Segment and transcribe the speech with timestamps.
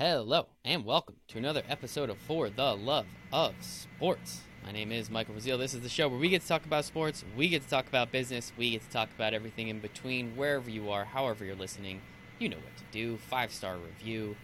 [0.00, 3.04] Hello, and welcome to another episode of For the Love
[3.34, 4.40] of Sports.
[4.64, 5.58] My name is Michael Rasile.
[5.58, 7.86] This is the show where we get to talk about sports, we get to talk
[7.86, 11.54] about business, we get to talk about everything in between, wherever you are, however you're
[11.54, 12.00] listening.
[12.38, 13.18] You know what to do.
[13.18, 14.36] Five star review,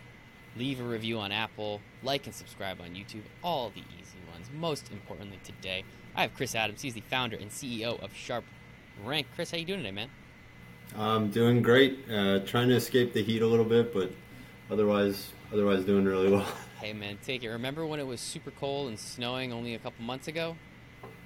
[0.59, 4.51] leave a review on Apple, like and subscribe on YouTube, all the easy ones.
[4.53, 5.85] Most importantly today,
[6.15, 6.83] I have Chris Adams.
[6.83, 8.45] He's the founder and CEO of Sharp
[9.03, 9.27] Rank.
[9.35, 10.11] Chris, how you doing today, man?
[10.95, 12.01] I'm doing great.
[12.11, 14.13] Uh, trying to escape the heat a little bit, but
[14.71, 16.47] otherwise, otherwise doing really well.
[16.81, 17.49] Hey, man, take it.
[17.51, 20.57] Remember when it was super cold and snowing only a couple months ago?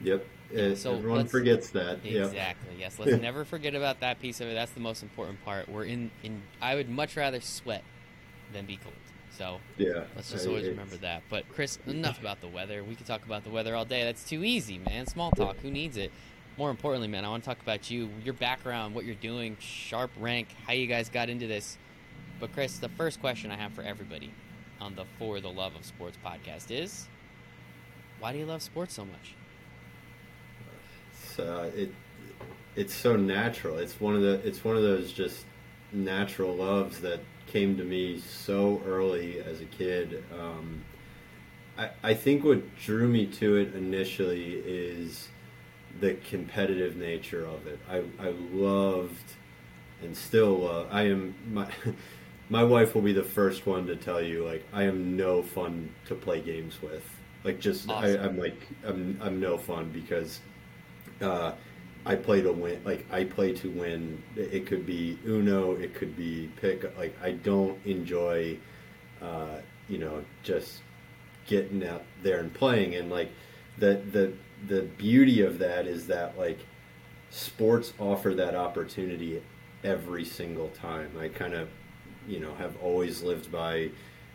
[0.02, 0.24] Yep.
[0.52, 2.04] It, So everyone forgets that.
[2.04, 2.26] Yep.
[2.26, 2.74] Exactly.
[2.78, 2.98] Yes.
[2.98, 4.54] Let's never forget about that piece of it.
[4.54, 5.68] That's the most important part.
[5.68, 6.10] We're in.
[6.22, 6.42] In.
[6.60, 7.84] I would much rather sweat
[8.52, 8.94] than be cold.
[9.36, 10.04] So Yeah.
[10.16, 11.22] let's just I- always remember that.
[11.30, 12.82] But Chris, enough about the weather.
[12.84, 14.02] We could talk about the weather all day.
[14.04, 15.06] That's too easy, man.
[15.06, 15.56] Small talk.
[15.58, 16.10] Who needs it?
[16.58, 20.10] More importantly, man, I want to talk about you, your background, what you're doing, sharp
[20.18, 21.78] rank, how you guys got into this.
[22.40, 24.32] But Chris, the first question I have for everybody
[24.80, 27.06] on the For the Love of Sports podcast is,
[28.18, 29.34] why do you love sports so much?
[31.12, 31.92] It's, uh, it
[32.76, 33.76] it's so natural.
[33.76, 35.44] It's one of the it's one of those just
[35.92, 40.24] natural loves that came to me so early as a kid.
[40.32, 40.82] Um,
[41.76, 45.28] I I think what drew me to it initially is
[46.00, 47.78] the competitive nature of it.
[47.88, 49.34] I I loved
[50.02, 50.88] and still love.
[50.90, 51.68] I am my.
[52.50, 55.94] My wife will be the first one to tell you, like, I am no fun
[56.06, 57.04] to play games with.
[57.44, 58.24] Like, just I, Awesome.
[58.24, 60.40] I'm like, I'm, I'm no fun because
[61.22, 61.52] uh,
[62.04, 62.80] I play to win.
[62.84, 64.22] Like I play to win.
[64.36, 65.72] It could be Uno.
[65.76, 66.96] It could be pick.
[66.96, 68.58] Like I don't enjoy,
[69.20, 70.82] uh, you know, just
[71.46, 72.94] getting out there and playing.
[72.94, 73.30] And like
[73.78, 74.32] the the
[74.66, 76.58] the beauty of that is that like
[77.30, 79.42] sports offer that opportunity
[79.84, 81.10] every single time.
[81.18, 81.68] I kind of,
[82.28, 83.90] you know, have always lived by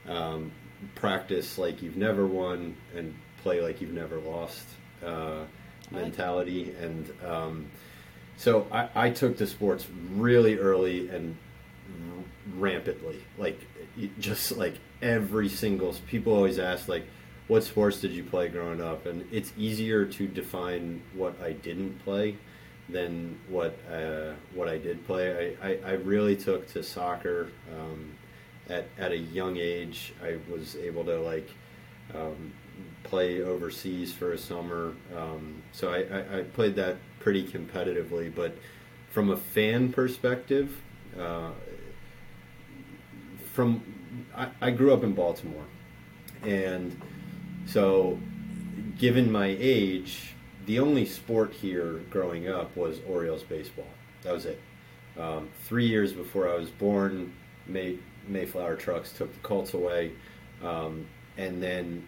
[0.08, 0.52] um,
[0.95, 4.67] practice like you've never won and play like you've never lost
[5.05, 5.44] uh,
[5.92, 6.73] mentality.
[6.80, 7.67] And um,
[8.37, 11.37] so I, I took to sports really early and
[12.55, 13.60] rampantly, like
[14.20, 15.93] just like every single.
[16.08, 17.05] People always ask like,
[17.48, 22.04] "What sports did you play growing up?" And it's easier to define what I didn't
[22.04, 22.37] play
[22.90, 25.56] than what uh, what I did play.
[25.62, 28.12] I, I, I really took to soccer um,
[28.70, 30.14] at at a young age.
[30.23, 31.50] I was able to like
[32.14, 32.54] um,
[33.04, 38.34] play overseas for a summer, um, so I, I, I played that pretty competitively.
[38.34, 38.56] But
[39.10, 40.82] from a fan perspective,
[41.20, 41.52] uh,
[43.54, 43.82] from
[44.36, 45.66] I, I grew up in Baltimore,
[46.44, 47.02] and
[47.66, 48.20] so
[49.00, 50.35] given my age,
[50.65, 53.87] the only sport here growing up was Orioles baseball.
[54.23, 54.59] That was it.
[55.17, 57.33] Um, three years before I was born,
[57.67, 60.11] May, Mayflower trucks took the Colts away,
[60.64, 61.05] um,
[61.37, 62.05] and then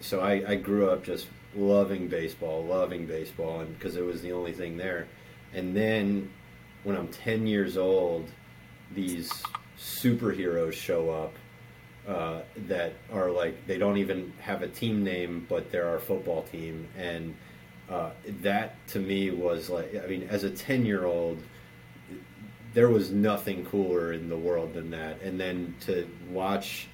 [0.00, 4.32] so I, I grew up just loving baseball, loving baseball, and because it was the
[4.32, 5.08] only thing there.
[5.52, 6.30] And then
[6.84, 8.28] when I'm 10 years old,
[8.94, 9.30] these
[9.78, 11.34] superheroes show up
[12.06, 16.42] uh, that are like they don't even have a team name, but they're our football
[16.44, 17.34] team, and
[17.90, 18.10] uh,
[18.42, 21.38] that to me was like I mean, as a 10 year old,
[22.74, 25.20] there was nothing cooler in the world than that.
[25.22, 26.88] And then to watch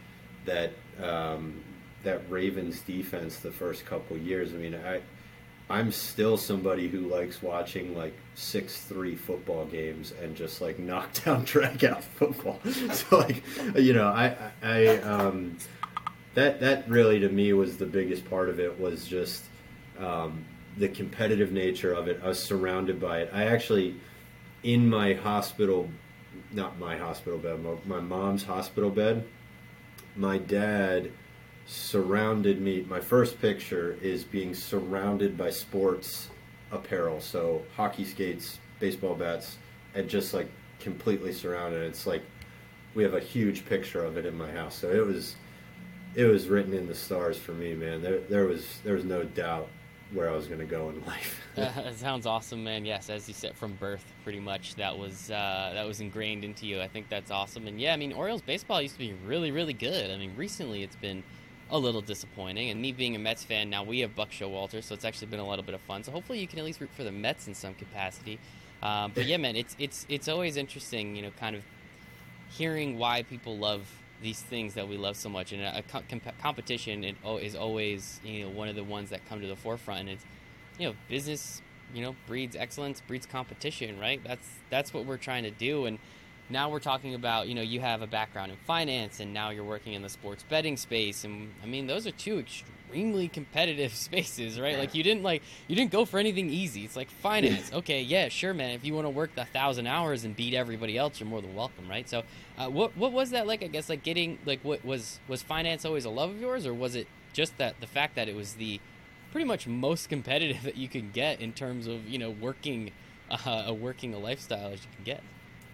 [0.45, 0.73] that
[1.03, 1.61] um,
[2.05, 5.01] that Ravens defense the first couple years, I mean, I
[5.69, 11.45] I'm still somebody who likes watching like six three football games and just like knockdown
[11.45, 12.61] drag out football.
[12.93, 13.43] so like
[13.75, 15.57] you know, I I um,
[16.35, 19.45] that that really to me was the biggest part of it was just
[19.99, 20.45] um,
[20.77, 22.21] the competitive nature of it.
[22.23, 23.31] I was surrounded by it.
[23.33, 23.97] I actually
[24.65, 25.91] in my hospital,
[26.51, 29.25] not my hospital bed, my, my mom's hospital bed.
[30.17, 31.13] My dad
[31.67, 32.85] surrounded me.
[32.89, 36.31] My first picture is being surrounded by sports
[36.73, 39.59] apparel, so hockey skates, baseball bats,
[39.95, 40.49] and just like
[40.81, 41.83] completely surrounded.
[41.83, 42.23] It's like
[42.95, 44.77] we have a huge picture of it in my house.
[44.77, 45.37] So it was
[46.15, 48.03] it was written in the stars for me, man.
[48.03, 49.69] There there was there was no doubt
[50.15, 51.41] where I was going to go in life.
[51.55, 52.85] Uh, sounds awesome, man.
[52.85, 56.67] Yes, as you said, from birth, pretty much that was uh, that was ingrained into
[56.67, 56.81] you.
[56.81, 57.69] I think that's awesome.
[57.69, 60.11] And yeah, I mean, Orioles baseball used to be really, really good.
[60.11, 61.23] I mean, recently it's been
[61.71, 62.71] a little disappointing.
[62.71, 65.41] And me being a Mets fan, now we have Buck Showalter, so it's actually been
[65.41, 66.03] a little bit of fun.
[66.03, 68.41] So hopefully you can at least root for the Mets in some capacity.
[68.83, 71.63] Um, but yeah, man, it's it's it's always interesting, you know, kind of
[72.51, 73.89] hearing why people love
[74.25, 75.53] these things that we love so much.
[75.53, 79.11] And uh, a, co- comp- competition it, is always you know one of the ones
[79.11, 80.01] that come to the forefront.
[80.01, 80.25] And it's
[80.79, 81.63] you know business
[81.95, 85.99] you know breeds excellence breeds competition right that's that's what we're trying to do and
[86.51, 89.65] now we're talking about you know you have a background in finance and now you're
[89.65, 91.25] working in the sports betting space.
[91.25, 94.79] And i mean those are two extremely competitive spaces right?
[94.79, 96.85] Like you didn't like you didn't go for anything easy.
[96.85, 97.71] It's like finance.
[97.85, 98.71] Okay yeah sure man.
[98.71, 101.55] If you want to work a thousand hours and beat everybody else you're more than
[101.55, 102.09] welcome right?
[102.09, 102.23] So
[102.59, 105.85] uh, what what was that like i guess like getting like what was was finance
[105.85, 106.67] always a love of yours?
[106.67, 108.81] Or was it just that the fact that it was the
[109.33, 112.93] pretty much most competitive that you can get in terms of you know working
[113.31, 115.23] uh, a working a lifestyle as you can get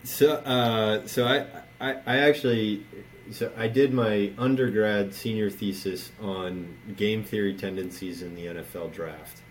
[0.05, 1.47] so, uh, so I,
[1.81, 2.85] I, I actually,
[3.31, 9.43] so I did my undergrad senior thesis on game theory tendencies in the NFL draft,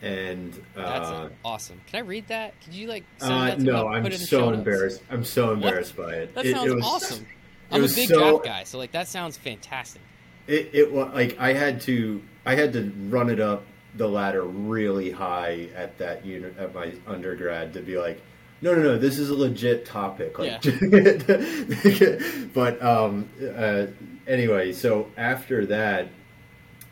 [0.00, 1.80] and that's uh, awesome.
[1.86, 2.60] Can I read that?
[2.62, 3.04] Could you like?
[3.18, 3.88] Send uh, that to no?
[3.88, 5.02] I'm Put it in the so embarrassed.
[5.10, 6.34] I'm so embarrassed by it.
[6.34, 7.24] That It- sounds it was- awesome.
[7.70, 10.02] it I'm a big so- draft guy, so like that sounds fantastic.
[10.46, 13.64] It, it was like I had to, I had to run it up
[13.94, 18.20] the ladder really high at that unit at my undergrad to be like,
[18.62, 20.38] no, no, no, this is a legit topic.
[20.38, 20.62] Like,
[22.54, 23.86] but um, uh,
[24.26, 26.08] anyway, so after that,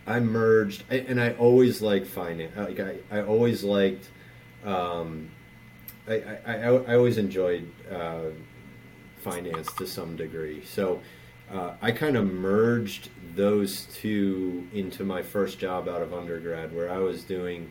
[0.07, 2.57] I merged, I- and I always liked finance.
[2.57, 4.09] Like I, I always liked,
[4.65, 5.31] um,
[6.09, 6.15] I,
[6.47, 6.57] I, I,
[6.93, 8.31] I always enjoyed uh,
[9.21, 10.65] finance to some degree.
[10.65, 11.01] So
[11.53, 16.91] uh, I kind of merged those two into my first job out of undergrad, where
[16.91, 17.71] I was doing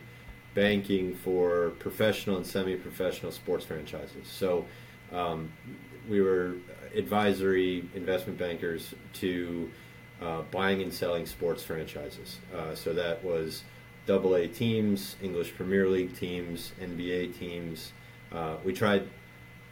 [0.54, 4.26] banking for professional and semi-professional sports franchises.
[4.26, 4.64] So
[5.12, 5.52] um,
[6.08, 6.54] we were
[6.94, 9.70] advisory investment bankers to
[10.20, 12.38] uh, buying and selling sports franchises.
[12.54, 13.62] Uh, so that was
[14.06, 17.92] double A teams, English Premier League teams, NBA teams.
[18.32, 19.08] Uh, we tried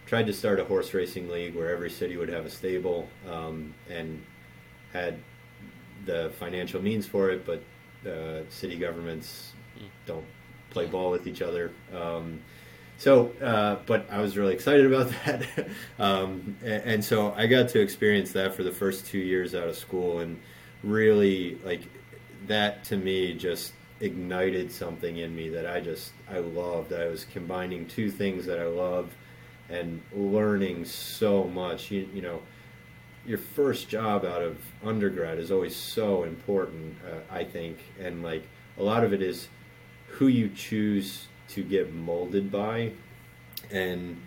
[0.06, 3.74] tried to start a horse racing league where every city would have a stable um,
[3.90, 4.24] and
[4.92, 5.18] had
[6.06, 7.62] the financial means for it, but
[8.10, 9.52] uh, city governments
[10.06, 10.24] don't
[10.78, 11.72] play ball with each other.
[11.92, 12.40] Um,
[12.98, 17.68] so, uh, but I was really excited about that, um, and, and so I got
[17.70, 20.40] to experience that for the first two years out of school, and
[20.84, 21.82] really like
[22.46, 26.92] that to me just ignited something in me that I just I loved.
[26.92, 29.10] I was combining two things that I love
[29.68, 31.90] and learning so much.
[31.90, 32.40] You, you know,
[33.26, 38.44] your first job out of undergrad is always so important, uh, I think, and like
[38.78, 39.48] a lot of it is
[40.18, 42.92] who you choose to get molded by,
[43.70, 44.20] and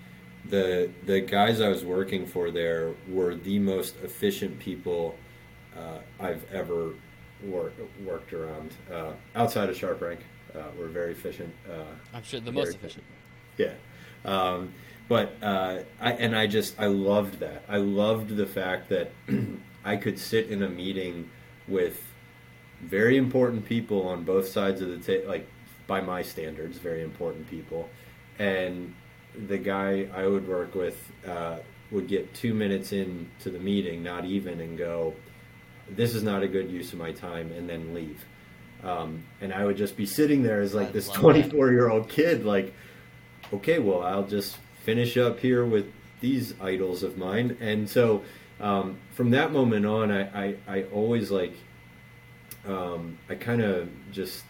[0.45, 5.15] the the guys I was working for there were the most efficient people
[5.77, 6.93] uh, I've ever
[7.43, 10.19] worked worked around uh, outside of SharpRank.
[10.55, 11.53] Uh, we're very efficient.
[11.69, 11.83] Uh,
[12.13, 13.03] I'm sure the most efficient.
[13.57, 13.73] yeah.
[14.23, 14.73] Um,
[15.09, 17.63] but uh, I and I just I loved that.
[17.67, 19.11] I loved the fact that
[19.83, 21.29] I could sit in a meeting
[21.67, 22.01] with
[22.81, 25.47] very important people on both sides of the table, like
[25.91, 27.89] by my standards, very important people,
[28.39, 28.95] and
[29.49, 30.97] the guy I would work with
[31.27, 31.57] uh,
[31.91, 35.13] would get two minutes into the meeting, not even, and go,
[35.89, 38.23] "This is not a good use of my time," and then leave.
[38.85, 42.07] Um, and I would just be sitting there as like I this 24 year old
[42.07, 42.73] kid, like,
[43.53, 45.91] okay, well, I'll just finish up here with
[46.21, 47.57] these idols of mine.
[47.59, 48.23] And so
[48.61, 51.53] um, from that moment on, I, I, I always like,
[52.65, 54.45] um, I kind of just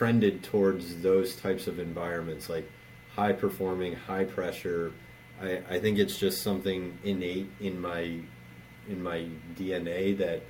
[0.00, 2.68] trended towards those types of environments, like
[3.14, 4.92] high performing, high pressure.
[5.40, 8.18] I, I think it's just something innate in my
[8.88, 9.26] in my
[9.58, 10.42] DNA that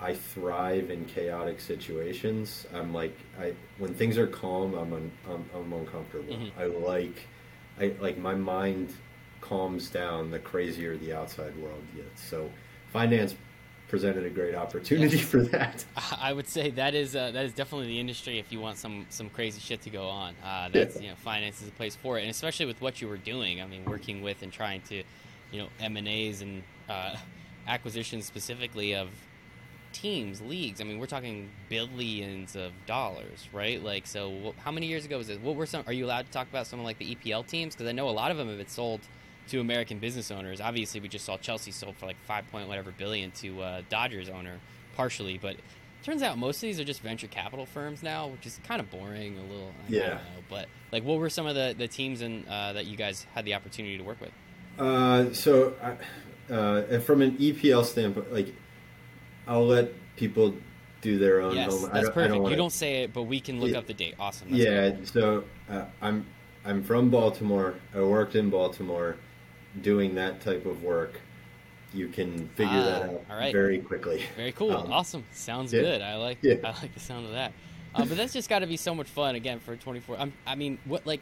[0.00, 2.66] I thrive in chaotic situations.
[2.74, 6.34] I'm like I when things are calm, I'm un, I'm, I'm uncomfortable.
[6.34, 6.50] Mhm.
[6.58, 7.26] I like
[7.80, 8.92] I like my mind
[9.40, 12.22] calms down the crazier the outside world gets.
[12.28, 12.50] So
[12.92, 13.34] finance
[13.92, 15.84] presented a great opportunity for that.
[16.18, 19.04] I would say that is uh, that is definitely the industry if you want some
[19.10, 20.34] some crazy shit to go on.
[20.42, 23.06] Uh, that's you know finance is a place for it, and especially with what you
[23.06, 23.60] were doing.
[23.60, 25.02] I mean, working with and trying to,
[25.52, 27.16] you know, M and A's and uh,
[27.68, 29.10] acquisitions specifically of
[29.92, 30.80] teams, leagues.
[30.80, 33.82] I mean, we're talking billions of dollars, right?
[33.82, 35.42] Like, so how many years ago was it?
[35.42, 35.84] What were some?
[35.86, 37.74] Are you allowed to talk about something like the EPL teams?
[37.74, 39.00] Because I know a lot of them have been sold
[39.48, 40.60] to American business owners.
[40.60, 44.28] Obviously, we just saw Chelsea sold for like five point whatever billion to uh, Dodgers
[44.28, 44.58] owner
[44.96, 45.56] partially, but
[46.02, 48.90] turns out most of these are just venture capital firms now, which is kind of
[48.90, 49.72] boring, a little.
[49.88, 50.00] I, Yeah.
[50.08, 52.96] don't know, but like, what were some of the the teams and uh, that you
[52.96, 54.32] guys had the opportunity to work with?
[54.78, 58.52] Uh, so, I- uh, from an EPL standpoint, like
[59.46, 60.54] I'll let people
[61.00, 61.90] do their own yes, home.
[61.92, 62.32] That's perfect.
[62.34, 63.78] don't wanna, you don't say it, but we can look Yeah.
[63.78, 64.14] up the date.
[64.18, 64.50] Awesome.
[64.50, 64.90] That's yeah.
[64.90, 65.08] good.
[65.08, 66.26] So uh, I'm
[66.64, 67.74] I'm from Baltimore.
[67.94, 69.16] I worked in Baltimore,
[69.80, 71.20] doing that type of work.
[71.94, 73.52] You can figure Ah, that out all right.
[73.52, 74.24] very quickly.
[74.36, 74.72] Very cool.
[74.72, 75.24] Um, awesome.
[75.32, 75.82] Sounds yeah.
[75.82, 76.02] good.
[76.02, 76.38] I like.
[76.42, 76.54] Yeah.
[76.64, 77.52] I like the sound of that.
[77.94, 80.16] Uh, but that's just got to be so much fun again for 24.
[80.18, 81.20] I'm, I mean, what like,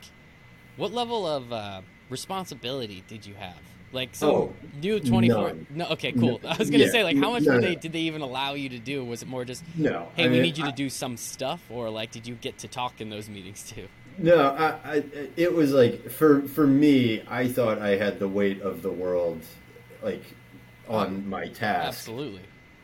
[0.76, 3.58] what level of uh, responsibility did you have
[3.92, 5.54] Like so, oh, do twenty four.
[5.70, 6.38] No, okay, cool.
[6.42, 7.74] No, I was gonna yeah, say like, how much no, were they?
[7.74, 9.04] Did they even allow you to do?
[9.04, 10.06] Was it more just no?
[10.14, 12.58] Hey, I we mean, need you to do some stuff, or like, did you get
[12.58, 13.88] to talk in those meetings too?
[14.18, 15.04] No, I, I,
[15.36, 19.42] it was like for for me, I thought I had the weight of the world,
[20.02, 20.22] like
[20.88, 22.00] on my task.
[22.00, 22.42] Absolutely.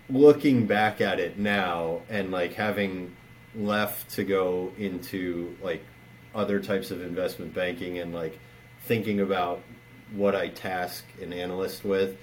[0.08, 3.14] Looking back at it now, and like having
[3.54, 5.82] left to go into like
[6.34, 8.38] other types of investment banking and like
[8.84, 9.62] thinking about
[10.12, 12.16] what I task an analyst with,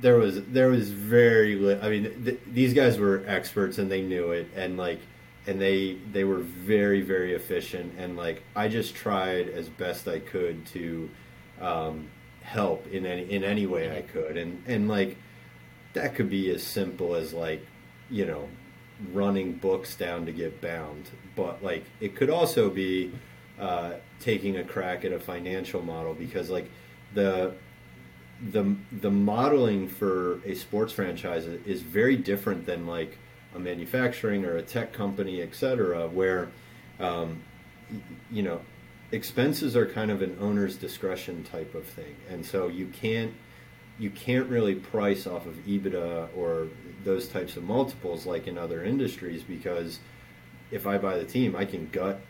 [0.00, 4.02] there was there was very li- I mean th- these guys were experts and they
[4.02, 5.00] knew it and like
[5.46, 10.18] and they they were very very efficient and like I just tried as best I
[10.18, 11.10] could to
[11.60, 12.08] um,
[12.44, 14.36] help in any in any way I could.
[14.36, 15.16] And and like
[15.94, 17.66] that could be as simple as like
[18.10, 18.48] you know
[19.12, 21.10] running books down to get bound.
[21.34, 23.12] But like it could also be
[23.58, 26.70] uh, taking a crack at a financial model because like
[27.14, 27.54] the
[28.50, 33.18] the the modeling for a sports franchise is very different than like
[33.54, 36.50] a manufacturing or a tech company, et cetera, where
[37.00, 37.42] um,
[38.30, 38.60] you know
[39.12, 43.32] expenses are kind of an owner's discretion type of thing, and so you can't
[43.98, 46.68] you can't really price off of EBITDA or
[47.04, 50.00] those types of multiples like in other industries because
[50.70, 52.20] if I buy the team, I can gut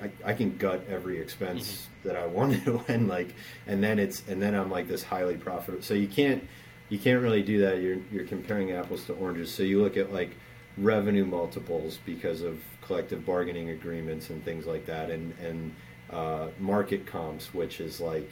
[0.00, 2.08] I, I can gut every expense mm-hmm.
[2.08, 2.82] that I want to.
[2.88, 3.34] And like
[3.66, 6.46] and then it's and then I'm like this highly profitable so you can't
[6.88, 7.80] you can't really do that.
[7.80, 9.52] You're you're comparing apples to oranges.
[9.52, 10.30] So you look at like
[10.78, 15.74] revenue multiples because of collective bargaining agreements and things like that and and
[16.10, 18.30] uh, market comps which is like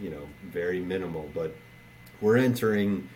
[0.00, 1.54] you know very minimal but
[2.20, 3.08] we're entering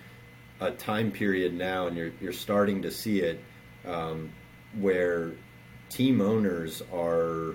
[0.60, 3.42] a time period now and you're you're starting to see it
[3.86, 4.30] um,
[4.78, 5.32] where
[5.88, 7.54] team owners are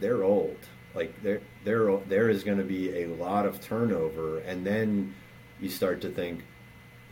[0.00, 0.58] they're old.
[0.94, 5.14] Like there there there is going to be a lot of turnover, and then
[5.60, 6.42] you start to think,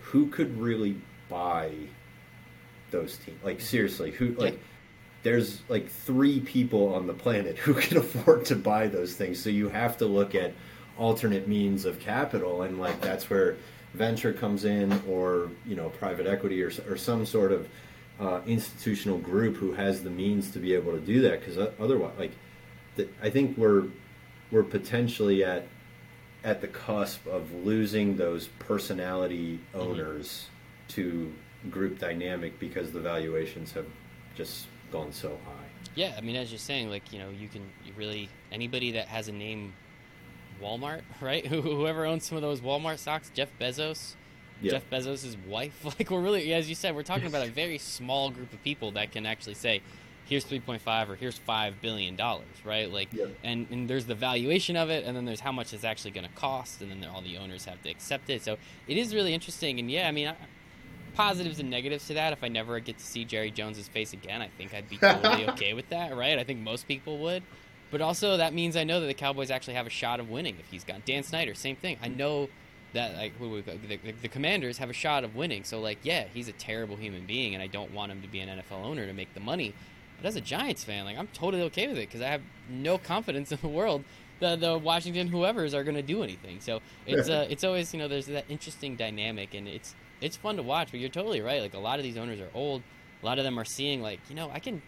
[0.01, 0.97] who could really
[1.29, 1.73] buy
[2.91, 3.43] those teams?
[3.43, 4.59] Like seriously, who like?
[5.23, 9.43] There's like three people on the planet who can afford to buy those things.
[9.43, 10.53] So you have to look at
[10.99, 13.57] alternate means of capital, and like that's where
[13.95, 17.69] venture comes in, or you know, private equity, or or some sort of
[18.21, 21.41] uh, institutional group who has the means to be able to do that.
[21.41, 22.33] Because otherwise, like,
[22.97, 23.85] the, I think we're
[24.51, 25.67] we're potentially at
[26.45, 29.81] at the cusp of losing those personality mm-hmm.
[29.81, 30.54] owners mm-hmm.
[30.95, 31.33] To
[31.71, 33.87] group dynamic because the valuations have
[34.37, 35.65] just gone so high.
[35.95, 39.09] Yeah, I mean, as you're saying, like you know, you can you really anybody that
[39.09, 39.75] has a name,
[40.63, 41.47] Walmart, right?
[41.47, 44.15] Whoever owns some of those Walmart stocks, Jeff Bezos,
[44.61, 44.73] yeah.
[44.73, 45.85] Jeff Bezos' wife.
[45.99, 48.93] Like we're really, as you said, we're talking about a very small group of people
[48.93, 49.83] that can actually say,
[50.25, 52.91] "Here's 3.5 or here's five billion dollars," right?
[52.91, 53.27] Like, yeah.
[53.45, 56.27] and and there's the valuation of it, and then there's how much it's actually going
[56.27, 58.43] to cost, and then all the owners have to accept it.
[58.43, 58.57] So
[58.89, 60.29] it is really interesting, and yeah, I mean.
[60.29, 60.35] I,
[61.15, 62.33] positives and negatives to that.
[62.33, 65.49] If I never get to see Jerry Jones's face again, I think I'd be totally
[65.51, 66.39] okay with that, right?
[66.39, 67.43] I think most people would.
[67.91, 70.57] But also, that means I know that the Cowboys actually have a shot of winning
[70.59, 71.03] if he's gone.
[71.07, 71.97] Dan Snyder, same thing.
[72.03, 72.49] I know
[72.95, 76.53] that like the, the, commanders have a shot of winning so like yeah he's a
[76.53, 79.35] terrible human being and i don't want him to be an nfl owner to make
[79.35, 79.75] the money
[80.17, 82.41] but as a giants fan like i'm totally okay with it because i have
[82.71, 84.03] no confidence in the world
[84.41, 87.99] that the washington whoever's are going to do anything so it's uh, it's always you
[87.99, 91.61] know there's that interesting dynamic and it's it's fun to watch but you're totally right
[91.61, 92.83] like a lot of these owners are old
[93.23, 94.81] a lot of them are seeing like you know i can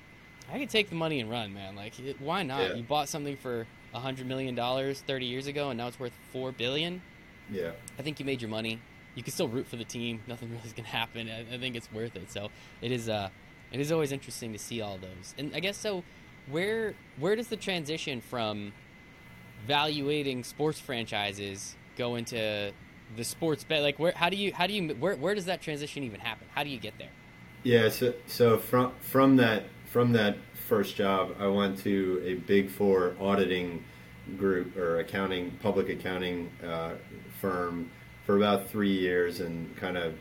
[0.53, 2.75] i can take the money and run man like why not yeah.
[2.75, 6.13] you bought something for a hundred million dollars 30 years ago and now it's worth
[6.33, 7.01] four billion
[7.51, 7.73] yeah.
[7.99, 8.81] I think you made your money.
[9.15, 10.21] You can still root for the team.
[10.27, 11.29] Nothing really is going to happen.
[11.29, 12.31] I, I, think it's worth it.
[12.31, 13.09] So it is.
[13.09, 13.29] Uh,
[13.73, 15.35] it is always interesting to see all those.
[15.39, 16.05] And I guess so.
[16.51, 18.73] Where where does the transition from
[19.67, 22.73] valuating sports franchises go into
[23.15, 23.83] the sports bet?
[23.83, 24.13] Like where?
[24.13, 24.53] How do you?
[24.53, 24.95] How do you?
[24.95, 26.47] Where where does that transition even happen?
[26.55, 27.11] How do you get there?
[27.63, 27.89] Yeah.
[27.89, 30.37] So so from from that from that
[30.69, 33.85] first job, I went to a big four auditing
[34.37, 36.95] group or accounting, public accounting uh,
[37.41, 37.91] firm
[38.25, 40.15] for about three years, and kind of,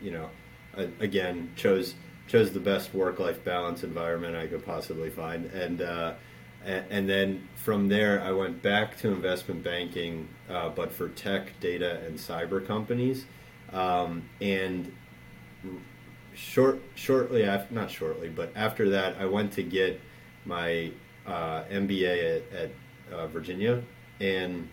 [0.00, 0.30] you know,
[1.00, 1.94] again chose
[2.26, 6.14] chose the best work life balance environment I could possibly find, and uh,
[6.64, 12.00] and then from there I went back to investment banking, uh, but for tech, data,
[12.06, 13.26] and cyber companies,
[13.72, 14.92] um, and
[16.34, 20.00] short shortly after not shortly, but after that I went to get
[20.44, 20.90] my
[21.26, 22.70] uh, MBA at, at
[23.12, 23.82] uh, Virginia,
[24.20, 24.68] and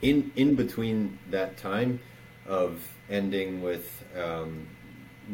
[0.00, 2.00] in in between that time
[2.46, 4.66] of ending with um,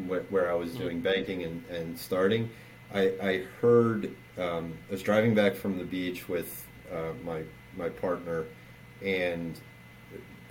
[0.09, 2.51] wh- where I was doing banking and, and starting,
[2.93, 7.43] I, I heard um, I was driving back from the beach with uh, my
[7.77, 8.45] my partner,
[9.03, 9.59] and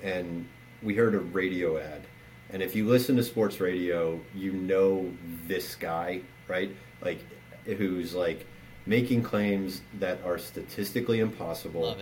[0.04, 0.48] and
[0.84, 2.04] we heard a radio ad.
[2.50, 5.12] And if you listen to sports radio, you know
[5.48, 6.72] this guy, right?
[7.02, 7.20] Like
[7.66, 8.46] who's like
[8.86, 11.98] making claims that are statistically impossible.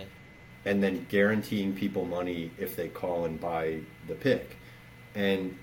[0.66, 4.58] And then guaranteeing people money if they call and buy the pick.
[5.14, 5.58] And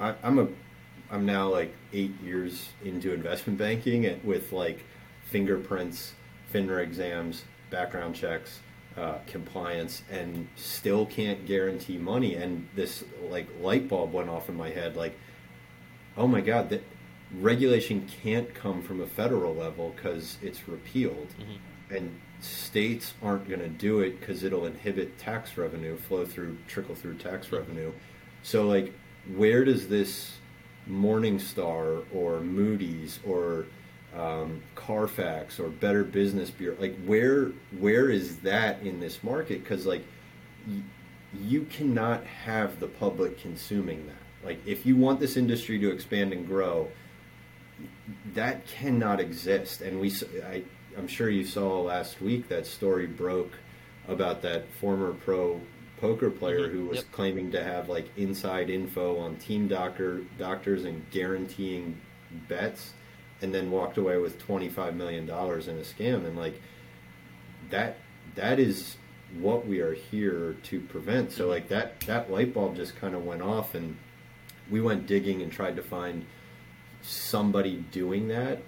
[0.00, 0.48] I, I'm a
[1.10, 4.84] I'm now like eight years into investment banking and with like
[5.38, 6.12] fingerprints,
[6.52, 8.60] FINRA exams, background checks,
[8.96, 12.36] uh, compliance, and still can't guarantee money.
[12.36, 15.18] And this like light bulb went off in my head, like,
[16.16, 16.84] oh my god, that
[17.40, 21.94] regulation can't come from a federal level because it's repealed, Mm-hmm.
[21.96, 26.94] and states aren't going to do it because it'll inhibit tax revenue flow through trickle
[26.94, 27.90] through tax revenue.
[28.44, 28.92] So like,
[29.34, 30.36] where does this
[30.88, 33.64] Morningstar or Moody's or
[34.16, 37.46] um, Carfax or Better Business Bureau like where
[37.78, 39.62] where is that in this market?
[39.62, 40.04] Because like
[40.68, 40.82] y-
[41.40, 44.46] you cannot have the public consuming that.
[44.46, 46.88] Like if you want this industry to expand and grow,
[48.34, 49.80] that cannot exist.
[49.80, 50.12] And we,
[50.96, 53.52] I'm sure you saw last week that story broke
[54.06, 55.60] about that former pro
[56.00, 56.72] poker player Mhm.
[56.72, 57.12] who was Yep.
[57.12, 61.96] claiming to have like inside info on team doctor doctors and guaranteeing
[62.48, 62.92] bets,
[63.42, 66.26] and then walked away with 25 million dollars in a scam.
[66.26, 66.60] And like
[67.70, 67.98] that,
[68.34, 68.96] that is
[69.38, 71.32] what we are here to prevent.
[71.32, 73.96] So like that that light bulb just kind of went off and
[74.70, 76.24] we went digging and tried to find
[77.02, 78.62] somebody doing that.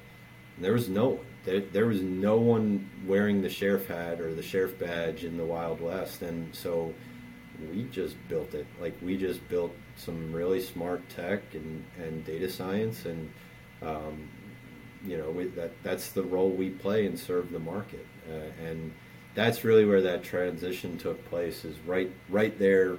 [0.57, 1.27] And there was no one.
[1.45, 5.45] There, there was no one wearing the sheriff hat or the sheriff badge in the
[5.45, 6.93] Wild West, and so
[7.73, 8.67] we just built it.
[8.81, 13.31] Like we just built some really smart tech and, and data science, and
[13.81, 14.29] um,
[15.05, 18.93] you know we, that that's the role we play and serve the market, uh, and
[19.35, 21.65] that's really where that transition took place.
[21.65, 22.97] Is right right there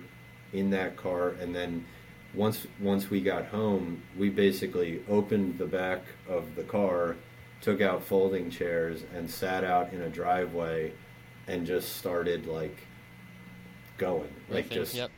[0.54, 1.86] in that car, and then
[2.34, 7.16] once once we got home, we basically opened the back of the car,
[7.62, 10.94] took out folding chairs, and sat out in a driveway,
[11.48, 12.78] and just started like
[13.98, 15.12] going, like Riffing, just yep.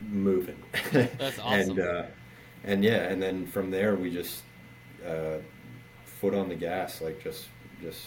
[0.00, 0.62] moving.
[0.92, 1.70] That's awesome.
[1.70, 2.02] and uh,
[2.64, 4.42] and yeah, and then from there we just
[5.06, 5.38] uh,
[6.22, 7.48] foot on the gas, like just
[7.82, 8.06] just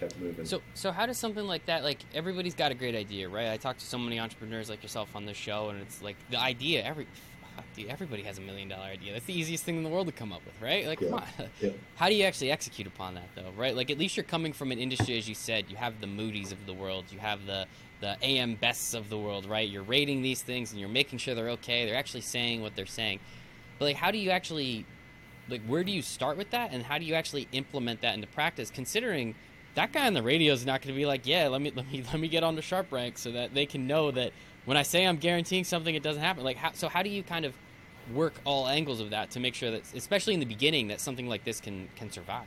[0.00, 0.44] kept moving.
[0.44, 1.84] So, so how does something like that?
[1.84, 3.50] Like everybody's got a great idea, right?
[3.50, 6.40] I talk to so many entrepreneurs like yourself on this show, and it's like the
[6.40, 6.82] idea.
[6.82, 7.06] Every,
[7.76, 9.12] dude, everybody has a million dollar idea.
[9.12, 10.88] That's the easiest thing in the world to come up with, right?
[10.88, 11.24] Like, come on.
[11.60, 11.70] Yeah.
[11.94, 13.76] How do you actually execute upon that, though, right?
[13.76, 15.66] Like, at least you're coming from an industry, as you said.
[15.68, 17.04] You have the Moody's of the world.
[17.10, 17.66] You have the
[18.00, 19.68] the AM bests of the world, right?
[19.68, 21.86] You're rating these things and you're making sure they're okay.
[21.86, 23.20] They're actually saying what they're saying.
[23.78, 24.84] But like, how do you actually,
[25.52, 28.26] like, where do you start with that, and how do you actually implement that into
[28.26, 28.70] practice?
[28.70, 29.34] Considering
[29.74, 31.90] that guy on the radio is not going to be like, yeah, let me let
[31.90, 34.32] me let me get on the sharp rank so that they can know that
[34.64, 36.44] when I say I'm guaranteeing something, it doesn't happen.
[36.44, 37.54] Like, how, so how do you kind of
[38.12, 41.28] work all angles of that to make sure that, especially in the beginning, that something
[41.28, 42.46] like this can can survive?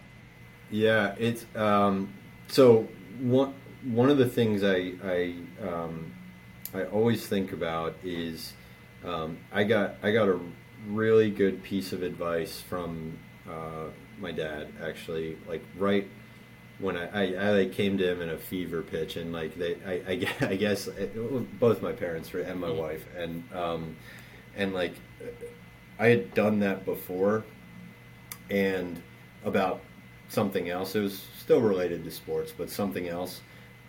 [0.72, 2.14] Yeah, it's um,
[2.48, 2.88] so
[3.20, 6.14] one one of the things I I um,
[6.74, 8.54] I always think about is
[9.04, 10.40] um, I got I got a
[10.90, 13.18] really good piece of advice from
[13.50, 13.86] uh,
[14.20, 16.08] my dad actually like right
[16.80, 20.12] when I, I, I came to him in a fever pitch and like they I,
[20.12, 22.78] I, gue- I guess it, both my parents and my Mhm.
[22.78, 23.96] wife and um,
[24.58, 24.94] and like
[26.00, 27.44] I had done that before
[28.50, 29.02] and
[29.44, 29.82] about
[30.30, 30.96] something else.
[30.96, 33.42] It was still related to sports, but something else.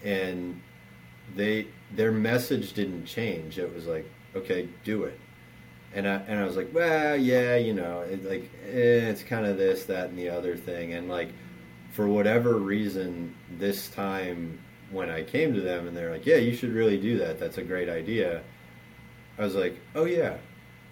[0.04, 0.60] And
[1.34, 3.58] they their message didn't change.
[3.58, 5.18] It was like, okay, do it.
[5.96, 9.46] And I and I was like, well, yeah, you know, it, like eh, it's kind
[9.46, 10.92] of this, that, and the other thing.
[10.92, 11.30] And like,
[11.90, 16.54] for whatever reason, this time when I came to them and they're like, yeah, you
[16.54, 17.40] should really do that.
[17.40, 18.42] That's a great idea.
[19.38, 20.36] I was like, oh yeah,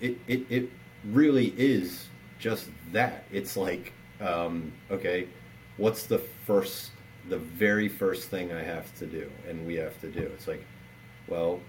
[0.00, 0.70] it it, it
[1.04, 2.06] really is
[2.38, 3.24] just that.
[3.30, 5.28] It's like, um, okay,
[5.76, 6.92] what's the first,
[7.28, 10.22] the very first thing I have to do, and we have to do?
[10.34, 10.64] It's like,
[11.28, 11.60] well,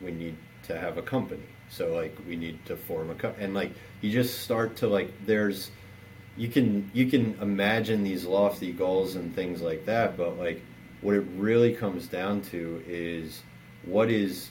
[0.00, 3.54] we need to have a company, so like we need to form a company, and
[3.54, 5.70] like you just start to like there's,
[6.36, 10.62] you can you can imagine these lofty goals and things like that, but like
[11.00, 13.42] what it really comes down to is
[13.84, 14.50] what is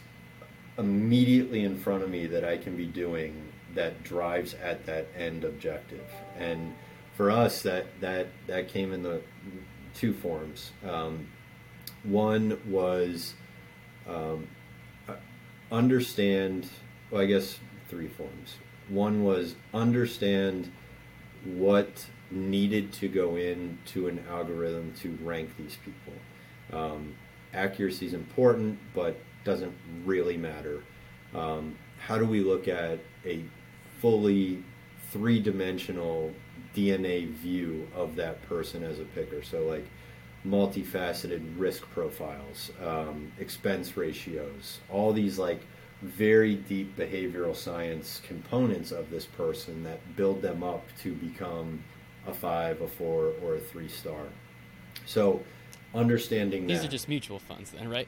[0.77, 5.43] immediately in front of me that I can be doing that drives at that end
[5.43, 6.05] objective.
[6.37, 6.75] And
[7.15, 9.21] for us, that that that came in the
[9.95, 10.71] two forms.
[10.87, 11.27] Um,
[12.03, 13.33] one was
[14.07, 14.47] um,
[15.73, 16.69] understand.
[17.11, 17.59] Well, I guess
[17.89, 18.55] three forms.
[18.87, 20.71] One was understand
[21.43, 26.13] what needed to go into an algorithm to rank these people.
[26.71, 27.15] Um,
[27.53, 29.73] accuracy is important, but doesn't
[30.05, 30.83] really matter.
[31.35, 33.43] Um, how do we look at a
[33.99, 34.63] fully
[35.11, 36.33] three dimensional
[36.75, 39.43] DNA view of that person as a picker?
[39.43, 39.85] So, like
[40.45, 45.61] multifaceted risk profiles, um, expense ratios, all these like
[46.01, 51.81] very deep behavioral science components of this person that build them up to become
[52.27, 54.23] a five, a four, or a three star.
[55.05, 55.41] So,
[55.93, 58.07] understanding these that, are just mutual funds, then, right?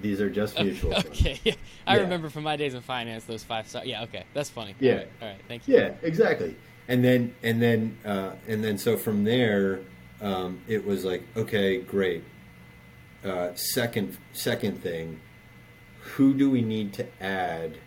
[0.00, 1.06] These are just mutual funds.
[1.20, 1.54] okay, yeah.
[1.86, 2.02] I Yeah.
[2.02, 3.84] remember from my days in finance those five star.
[3.84, 4.74] Yeah, okay, that's funny.
[4.80, 4.92] Yeah.
[4.92, 5.76] all right, all right thank you.
[5.76, 6.56] Yeah, exactly.
[6.88, 9.80] And then and then uh, and then so from there,
[10.22, 12.24] um, it was like okay, great.
[13.24, 15.20] Uh, second second thing,
[16.00, 17.78] who do we need to add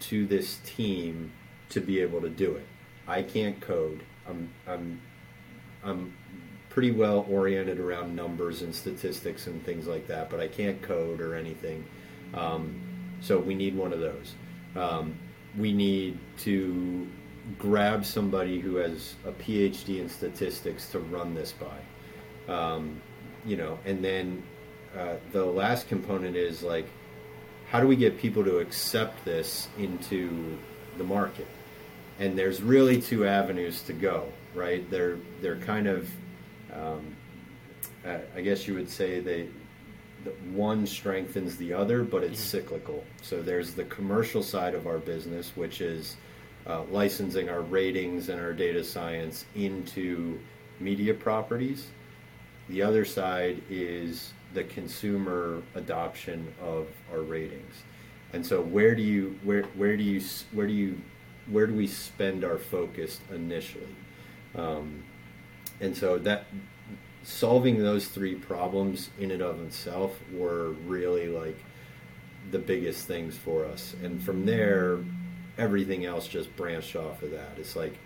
[0.00, 1.32] to this team
[1.68, 2.66] to be able to do it?
[3.06, 4.02] I can't code.
[4.26, 5.00] I'm I'm
[5.84, 6.16] I'm
[6.70, 11.20] pretty well oriented around numbers and statistics and things like that, but I can't code
[11.20, 11.84] or anything.
[12.32, 12.80] Um,
[13.20, 14.34] so we need one of those.
[14.74, 15.14] Um,
[15.56, 17.06] we need to
[17.58, 22.52] grab somebody who has a PhD in statistics to run this by.
[22.52, 23.00] Um,
[23.44, 24.42] you know, and then
[24.98, 26.86] uh, the last component is like,
[27.70, 30.58] how do we get people to accept this into
[30.96, 31.46] the market?
[32.18, 34.88] And there's really two avenues to go, right?
[34.90, 36.08] They're they're kind of,
[36.72, 37.16] um,
[38.04, 39.48] I guess you would say they,
[40.52, 43.02] one strengthens the other, but it's cyclical.
[43.22, 46.16] So there's the commercial side of our business, which is
[46.66, 50.38] uh, licensing our ratings and our data science into
[50.80, 51.88] media properties.
[52.68, 57.82] The other side is the consumer adoption of our ratings.
[58.32, 60.20] And so where do you where where do you
[60.52, 61.00] where do you
[61.50, 63.94] where do we spend our focus initially?
[64.56, 65.04] Um,
[65.80, 66.46] and so that
[67.22, 71.58] solving those three problems in and of itself were really like
[72.50, 73.94] the biggest things for us.
[74.02, 74.98] And from there,
[75.58, 77.52] everything else just branched off of that.
[77.58, 77.96] It's like,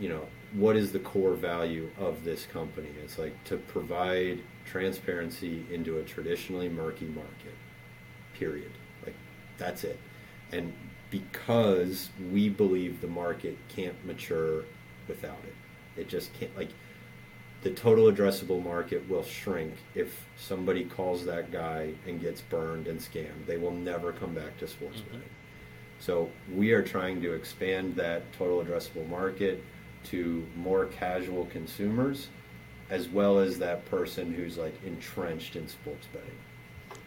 [0.00, 2.88] you know, what is the core value of this company?
[3.02, 7.54] It's like to provide transparency into a traditionally murky market,
[8.34, 8.70] period.
[9.04, 9.14] Like,
[9.58, 9.98] that's it.
[10.52, 10.72] And
[11.10, 14.64] because we believe the market can't mature
[15.06, 16.70] without it, it just can't, like,
[17.62, 23.00] the total addressable market will shrink if somebody calls that guy and gets burned and
[23.00, 23.46] scammed.
[23.46, 25.04] They will never come back to sports Mhm.
[25.06, 25.28] betting.
[26.04, 29.64] So we are trying to expand that total addressable market
[30.10, 32.28] to more casual consumers,
[32.90, 36.36] as well as that person who's like entrenched in sports betting.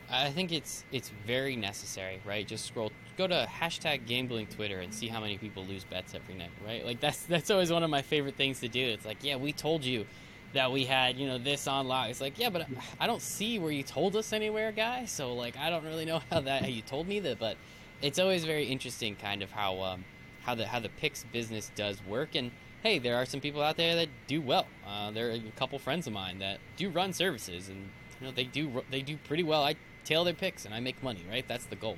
[0.10, 2.47] I think it's it's very necessary, right?
[2.47, 6.33] Just scroll, go to hashtag gambling Twitter and see how many people lose bets every
[6.33, 6.83] night, right?
[6.83, 8.83] Like that's that's always one of my favorite things to do.
[8.83, 10.07] It's like, yeah, we told you
[10.53, 12.10] that we had you know this on lock.
[12.10, 12.65] It's like, yeah, but
[12.99, 15.05] I don't see where you told us anywhere, guy.
[15.05, 17.57] So like, I don't really know how that how you told me that, but
[18.01, 20.05] it's always very interesting, kind of how um,
[20.43, 22.51] how the how the picks business does work and.
[22.83, 24.67] Hey, there are some people out there that do well.
[24.88, 27.89] Uh, there are a couple friends of mine that do run services, and
[28.21, 29.63] you know they do they do pretty well.
[29.63, 31.45] I tail their picks and I make money, right?
[31.47, 31.97] That's the goal.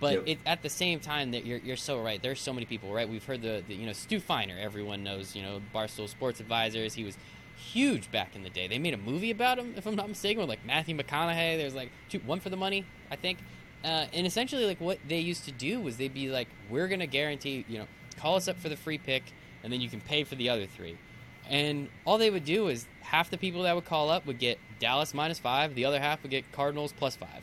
[0.00, 0.22] But Yep.
[0.26, 2.22] it, at the same time, that you're, you're so right.
[2.22, 3.08] There's so many people, right?
[3.08, 4.56] We've heard the, the you know Stu Feiner.
[4.58, 6.94] Everyone knows, you know Barstool Sports Advisors.
[6.94, 7.18] He was
[7.56, 8.68] huge back in the day.
[8.68, 11.58] They made a movie about him, if I'm not mistaken, with like Matthew McConaughey.
[11.58, 13.38] There's like two, one for the money, I think.
[13.84, 17.06] Uh, and essentially, like what they used to do was they'd be like, "We're gonna
[17.06, 19.24] guarantee, you know, call us up for the free pick,
[19.62, 20.96] and then you can pay for the other three.
[21.48, 24.58] And all they would do is half the people that would call up would get
[24.78, 27.42] Dallas minus five, the other half would get Cardinals plus five.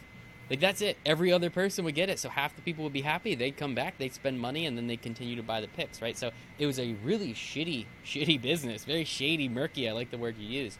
[0.49, 0.97] Like that's it.
[1.06, 3.36] Every other person would get it, so half the people would be happy.
[3.36, 6.17] They'd come back, they'd spend money, and then they continue to buy the picks, right?
[6.17, 9.88] So it was a really shitty, shitty business, very shady, murky.
[9.88, 10.78] I like the word you use.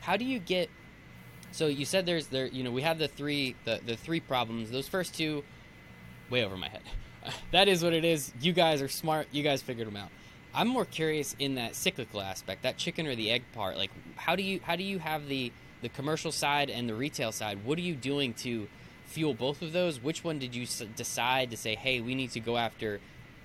[0.00, 0.68] How do you get?
[1.58, 4.70] So you said there's there, you know, we have the three the the three problems.
[4.70, 5.42] Those first two,
[6.30, 6.82] way over my head.
[7.50, 8.32] that is what it is.
[8.40, 9.26] You guys are smart.
[9.32, 10.10] You guys figured them out.
[10.54, 13.76] I'm more curious in that cyclical aspect, that chicken or the egg part.
[13.76, 15.50] Like, how do you how do you have the
[15.82, 17.58] the commercial side and the retail side?
[17.64, 18.68] What are you doing to
[19.06, 20.00] fuel both of those?
[20.00, 23.00] Which one did you s- decide to say, hey, we need to go after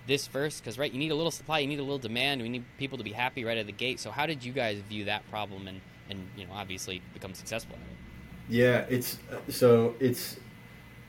[0.05, 0.61] this first?
[0.61, 2.99] Because right, you need a little supply, you need a little demand, we need people
[2.99, 3.99] to be happy right at the gate.
[3.99, 5.81] So how did you guys view that problem and
[6.13, 7.97] and you know obviously become successful at it?
[8.53, 9.17] Yeah, it's
[9.49, 10.37] so it's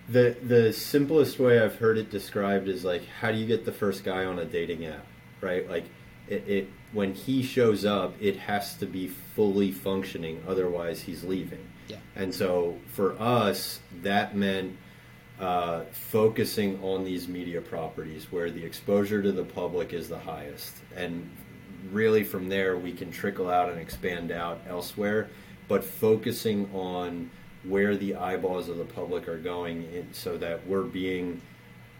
[0.09, 3.73] the the simplest way I've heard it described is like how do you get the
[3.73, 5.07] first guy on a dating app,
[5.40, 5.69] right?
[5.69, 5.85] Like
[6.29, 11.67] it, it when he shows up, it has to be fully functioning, otherwise he's leaving.
[11.88, 11.97] Yeah.
[12.17, 14.77] And so for us, that meant
[15.40, 20.77] uh, focusing on these media properties where the exposure to the public is the highest.
[20.97, 21.29] And
[21.92, 25.29] really from there, we can trickle out and expand out elsewhere,
[25.68, 27.31] but focusing on
[27.64, 31.40] where the eyeballs of the public are going in, so that we're being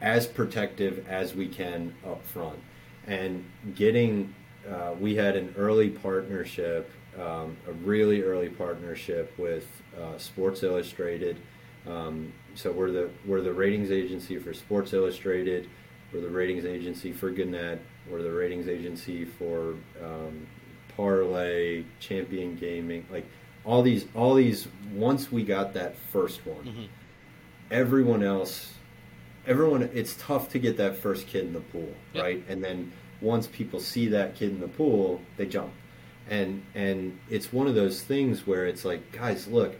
[0.01, 2.59] as protective as we can up front.
[3.07, 3.45] And
[3.75, 4.35] getting
[4.71, 9.67] uh, we had an early partnership um, a really early partnership with
[10.01, 11.39] uh, sports illustrated.
[11.87, 15.69] Um, so we're the we're the ratings agency for sports illustrated.
[16.13, 20.47] We're the ratings agency for gannett we're the ratings agency for um,
[20.97, 23.27] parlay champion gaming like
[23.65, 26.87] all these all these once we got that first one Mhm.
[27.71, 28.75] everyone else
[29.47, 32.23] everyone it's tough to get that first kid in the pool Yep.
[32.25, 35.73] right and then once people see that kid in the pool they jump
[36.31, 39.75] and and it's one of those things where it's like guys look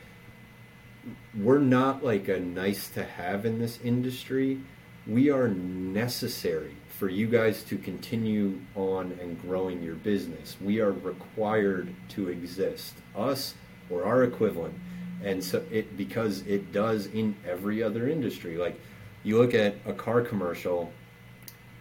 [1.39, 4.61] we're not like a nice to have in this industry
[5.07, 10.57] we are necessary for you guys to continue on and growing your business.
[10.61, 13.55] We are required to exist us
[13.91, 14.75] or our equivalent.
[15.23, 18.57] And so it because it does in every other industry.
[18.57, 18.79] Like
[19.25, 20.93] you look at a car commercial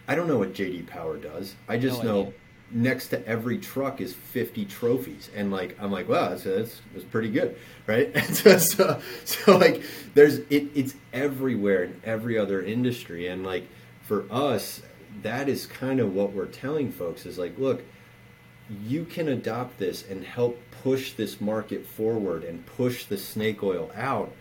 [0.07, 1.55] i don't know what jd power does.
[1.67, 2.33] I just No know
[2.71, 5.29] next to every truck is 50 trophies.
[5.35, 7.55] And like i'm like wow that's, that's, that's pretty good
[7.87, 8.09] right?
[8.15, 9.83] And so, so, so like
[10.15, 13.27] there's it, it's everywhere in every other industry.
[13.27, 13.67] And like
[14.01, 14.81] for us
[15.21, 17.83] that is kind of what we're telling folks is like look
[18.85, 23.91] you can adopt this and help push this market forward and push the snake oil
[23.95, 24.33] out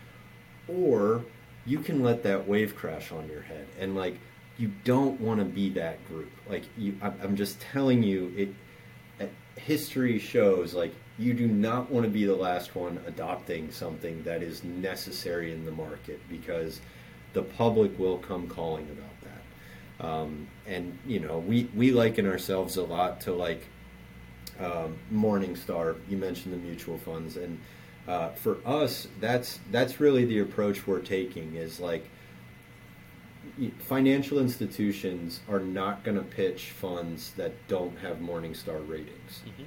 [0.69, 1.25] or
[1.65, 3.67] you can let that wave crash on your head.
[3.79, 4.19] And like
[4.59, 6.31] you don't want to be that group.
[6.49, 12.05] Like you I'm, just telling you it uh, history shows like you do not want
[12.05, 16.81] to be the last one adopting something that is necessary in the market because
[17.33, 19.12] the public will come calling about
[20.03, 23.67] um, and you know we we liken ourselves a lot to like
[24.61, 25.97] um, Morningstar.
[26.09, 27.59] You mentioned the mutual funds, and
[28.09, 31.55] uh, for us, that's that's really the approach we're taking.
[31.55, 32.09] Is like
[33.81, 39.43] financial institutions are not going to pitch funds that don't have Morningstar ratings.
[39.47, 39.67] Mhm.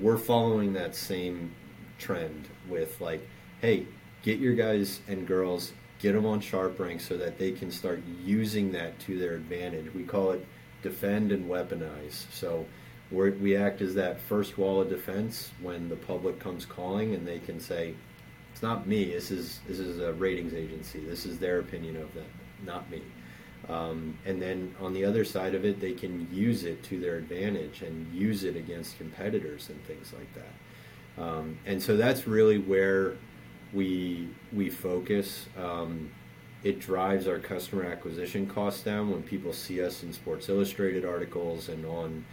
[0.00, 1.52] We're following that same
[1.98, 3.26] trend with like,
[3.60, 3.86] hey,
[4.22, 8.72] get your guys and girls, get them on SharpRank so that they can start using
[8.72, 9.92] that to their advantage.
[9.94, 10.44] We call it
[10.82, 12.24] defend and weaponize.
[12.32, 12.66] So
[13.10, 17.38] we act as that first wall of defense when the public comes calling and they
[17.38, 17.94] can say,
[18.52, 19.12] it's not me.
[19.12, 21.00] This is this is a ratings agency.
[21.00, 22.26] This is their opinion of them,
[22.64, 23.02] not me.
[23.68, 27.16] Um, and then on the other side of it, they can use it to their
[27.16, 31.22] advantage and use it against competitors and things like that.
[31.22, 33.14] Um, and so that's really where
[33.72, 35.46] we we focus.
[35.58, 36.10] Um,
[36.62, 41.70] it drives our customer acquisition costs down when people see us in Sports Illustrated articles
[41.70, 42.24] and on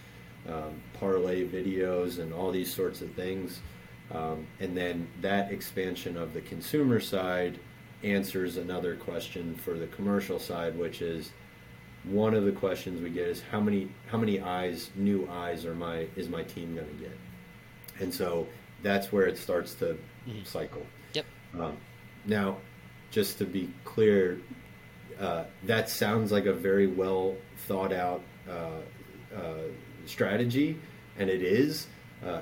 [0.50, 3.62] um, parlay videos and all these sorts of things.
[4.12, 7.60] Um, and then that expansion of the consumer side
[8.04, 11.32] answers another question for the commercial side, which is
[12.04, 15.76] one of the questions we get is how many how many eyes, new eyes, are
[15.76, 17.18] my is my team going to get?
[18.00, 18.48] And so
[18.84, 19.98] that's where it starts to
[20.28, 20.46] Mhm.
[20.46, 20.86] cycle.
[21.54, 21.64] Yep.
[21.64, 21.78] Um,
[22.26, 22.58] now,
[23.12, 24.40] just to be clear,
[25.20, 27.36] uh, that sounds like a very well
[27.68, 28.82] thought out uh,
[29.36, 29.54] uh,
[30.06, 30.78] strategy,
[31.18, 31.88] and it is.
[32.26, 32.42] Uh,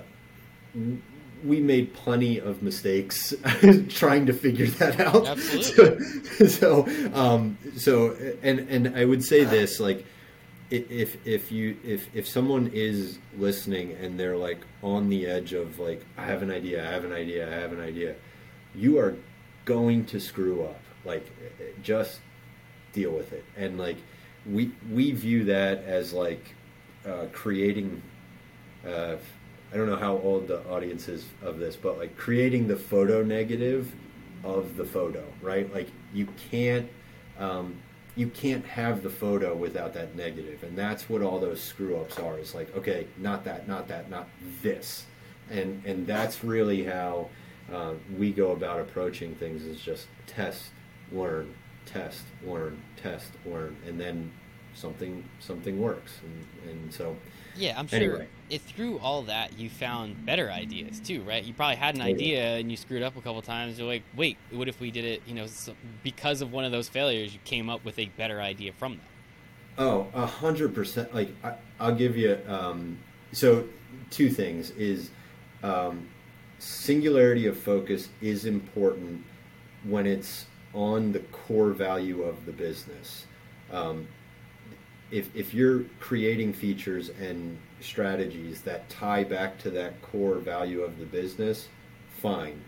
[1.43, 3.33] we made plenty of mistakes
[3.89, 5.27] trying to figure that out.
[5.27, 6.47] Absolutely.
[6.47, 10.05] So, so, um, so, and and I would say this like.
[10.71, 15.77] If if you if if someone is listening and they're like on the edge of
[15.77, 18.15] like I have an idea I have an idea I have an idea,
[18.77, 19.15] you are
[19.65, 20.79] going to screw up.
[21.03, 21.25] Like
[21.83, 22.19] just
[22.93, 23.45] deal with it.
[23.55, 23.97] And like
[24.45, 26.55] we we view that as like
[27.07, 28.01] uh, creating.
[28.85, 29.17] Uh,
[29.73, 33.23] I don't know how old the audience is of this, but like creating the photo
[33.23, 33.91] negative
[34.43, 35.71] of the photo, right?
[35.73, 36.87] Like you can't
[37.39, 37.75] um,
[38.15, 42.19] you can't have the photo without that negative, and that's what all those screw ups
[42.19, 42.39] are.
[42.39, 44.29] Is like okay, not that, not that, not
[44.61, 45.05] this,
[45.49, 47.29] and and that's really how
[47.71, 49.63] uh, we go about approaching things.
[49.65, 50.71] Is just test,
[51.11, 54.31] learn, test, learn, test, learn, and then
[54.73, 57.17] something something works, and, and so
[57.53, 58.29] Yeah, I'm sure Anyway.
[58.49, 61.43] it through all that you found better ideas too, right?
[61.43, 63.79] You probably had an Oh, idea and you screwed up a couple times.
[63.79, 65.21] You're like, wait, what if we did it?
[65.25, 65.47] You know,
[66.03, 69.11] because of one of those failures, you came up with a better idea from that.
[69.77, 71.13] Oh, a hundred percent.
[71.13, 72.39] Like I, I'll give you.
[72.47, 73.67] Um, so
[74.09, 75.11] two things is
[75.63, 76.07] um,
[76.59, 79.23] singularity of focus is important
[79.83, 83.25] when it's on the core value of the business.
[83.71, 84.07] Um,
[85.11, 90.97] if if you're creating features and strategies that tie back to that core value of
[90.97, 91.67] the business,
[92.21, 92.61] fine.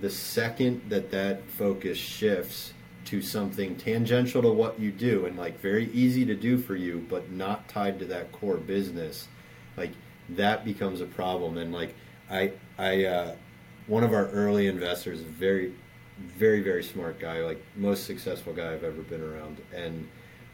[0.00, 2.72] the second that that focus shifts
[3.04, 7.04] to something tangential to what you do and like very easy to do for you
[7.08, 9.28] but not tied to that core business
[9.76, 9.92] like
[10.28, 11.94] that becomes a problem and like
[12.30, 13.34] i i uh,
[13.86, 15.72] one of our early investors very
[16.18, 19.60] very very smart guy like most successful guy i've ever been around.
[19.74, 20.08] And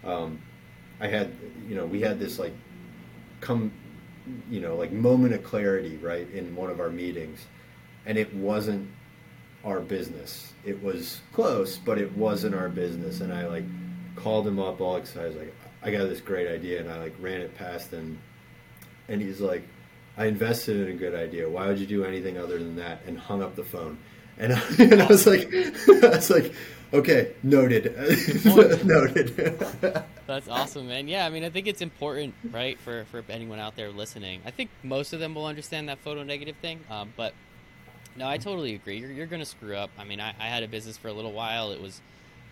[0.05, 0.41] um,
[1.01, 1.33] i had
[1.69, 2.55] you know we had this like
[3.41, 3.73] come
[4.51, 7.45] you know like moment of clarity right in one of our meetings.
[8.07, 8.91] And it wasn't
[9.63, 10.55] our business.
[10.65, 13.21] It was close but it wasn't our business.
[13.21, 13.65] And i like
[14.17, 15.37] called him up all excited.
[15.37, 16.81] Like i got this great idea.
[16.81, 18.19] And i like ran it past him.
[19.09, 19.65] And he's like
[20.21, 23.19] i invested in a good idea why would you do anything other than that and
[23.19, 23.99] hung up the phone
[24.39, 25.53] and I, and I was like
[25.89, 26.53] i was like
[26.93, 27.95] okay noted
[28.85, 29.59] noted
[30.31, 31.09] That's awesome, man.
[31.09, 34.41] Yeah, I mean, I think it's important, right, for, for anyone out there listening.
[34.47, 37.35] I think most of them will understand that photo negative thing, um, but
[38.15, 38.99] no, I totally agree.
[38.99, 39.91] You're, you're going to screw up.
[39.99, 41.73] I mean, I, I had a business for a little while.
[41.73, 42.01] It was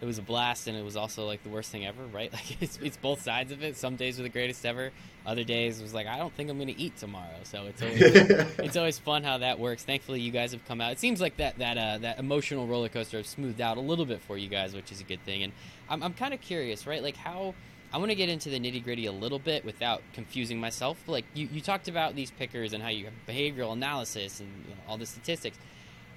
[0.01, 2.33] it was a blast, and it was also like the worst thing ever, right?
[2.39, 3.77] Like it's, it's both sides of it.
[3.77, 4.93] Some days were the greatest ever.
[5.27, 7.41] Other days it was like I don't think I'm going to eat tomorrow.
[7.43, 8.01] So it's always
[8.59, 9.85] it's always fun how that works.
[9.85, 10.93] Thankfully, you guys have come out.
[10.93, 14.07] It seems like that that uh, that emotional roller coaster has smoothed out a little
[14.07, 15.43] bit for you guys, which is a good thing.
[15.43, 15.53] And
[15.89, 17.03] I'm I'm kind of curious, right?
[17.03, 17.55] Like how.
[17.91, 20.99] I want to get into the nitty gritty a little bit without confusing myself.
[21.07, 24.75] Like you, you talked about these pickers and how you have behavioral analysis and you
[24.75, 25.57] know, all the statistics.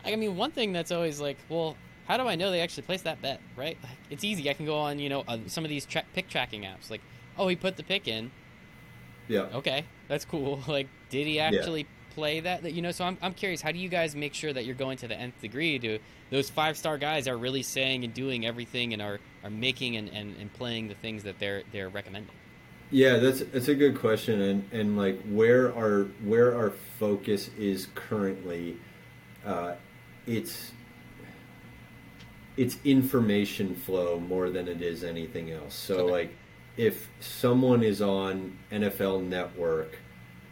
[0.04, 3.04] I mean, one thing that's always like, well, how do I know they actually placed
[3.06, 3.78] that bet, right?
[3.82, 4.50] Like, it's easy.
[4.50, 6.90] I can go on, you know, uh, some of these tra- pick tracking apps.
[6.90, 7.02] Like,
[7.38, 8.32] oh, he put the pick in.
[9.28, 9.48] Yeah.
[9.54, 10.60] Okay, that's cool.
[10.68, 12.14] Like, did he actually yeah.
[12.16, 12.64] play that?
[12.64, 12.92] That you know.
[12.92, 13.62] So I'm, I'm curious.
[13.62, 15.78] How do you guys make sure that you're going to the nth degree?
[15.78, 19.98] Do those five star guys are really saying and doing everything and are are making
[19.98, 22.36] and, and, and playing the things that they're they're recommending?
[22.92, 27.88] Yeah, that's that's a good question, and and like where our where our focus is
[27.96, 28.78] currently,
[29.46, 29.76] uh,
[30.28, 30.72] it's
[32.58, 35.74] it's information flow more than it is anything else.
[35.74, 36.12] So okay.
[36.12, 36.36] like
[36.78, 40.00] if someone is on NFL Network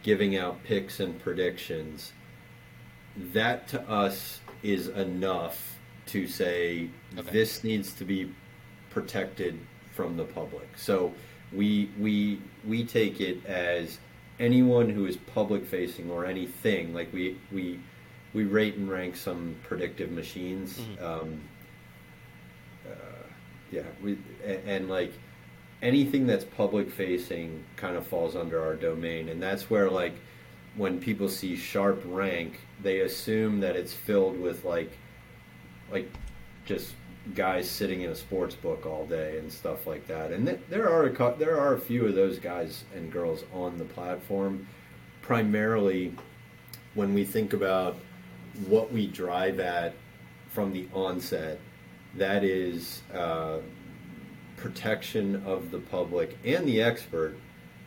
[0.02, 2.12] giving out picks and predictions,
[3.16, 7.30] that to us is enough to say okay.
[7.30, 8.32] this needs to be
[8.90, 9.58] protected
[9.94, 10.68] from the public.
[10.76, 11.12] So
[11.52, 13.98] we we we take it as
[14.38, 17.78] anyone who is public facing or anything like we we
[18.32, 20.78] we rate and rank some predictive machines.
[20.78, 21.04] Mm-hmm.
[21.04, 21.40] Um,
[22.90, 23.26] uh,
[23.70, 25.12] yeah, we and, and like
[25.82, 30.14] anything that's public facing kind of falls under our domain, and that's where like
[30.76, 34.92] when people see SharpRank, they assume that it's filled with like
[35.90, 36.08] like
[36.64, 36.94] just
[37.34, 40.32] guys sitting in a sports book all day and stuff like that.
[40.32, 43.78] And th- there are a, there are a few of those guys and girls on
[43.78, 44.66] the platform.
[45.22, 46.14] Primarily,
[46.94, 47.96] when we think about
[48.66, 49.94] what we drive at
[50.50, 51.60] from the onset,
[52.16, 53.58] that is uh,
[54.56, 57.36] protection of the public and the expert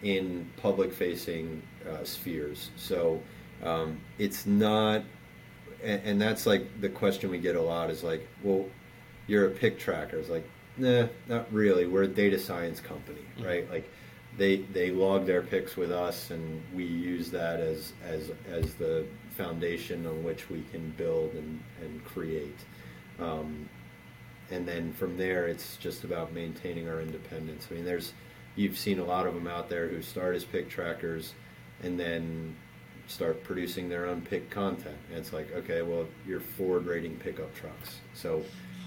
[0.02, 2.72] in public-facing uh, spheres.
[2.76, 3.22] So
[3.64, 5.04] um, it's not,
[5.84, 8.66] and, and that's like the question we get a lot is like, well
[9.28, 10.18] you're a pick tracker.
[10.18, 11.88] It's like, nah, not really.
[11.88, 13.46] We're a data science company, mm-hmm.
[13.46, 13.72] right?
[13.72, 13.90] Like
[14.38, 19.06] they they log their picks with us, and we use that as as as the
[19.38, 22.60] foundation on which we can build and and create.
[23.20, 23.70] Um,
[24.52, 27.68] and then from there, it's just about maintaining our independence.
[27.70, 28.14] I mean, there's
[28.56, 31.34] you've seen a lot of them out there who start as pick trackers,
[31.82, 32.56] and then
[33.08, 34.98] start producing their own pick content.
[35.10, 38.44] And it's like, okay, well, you're Ford rating pickup trucks, so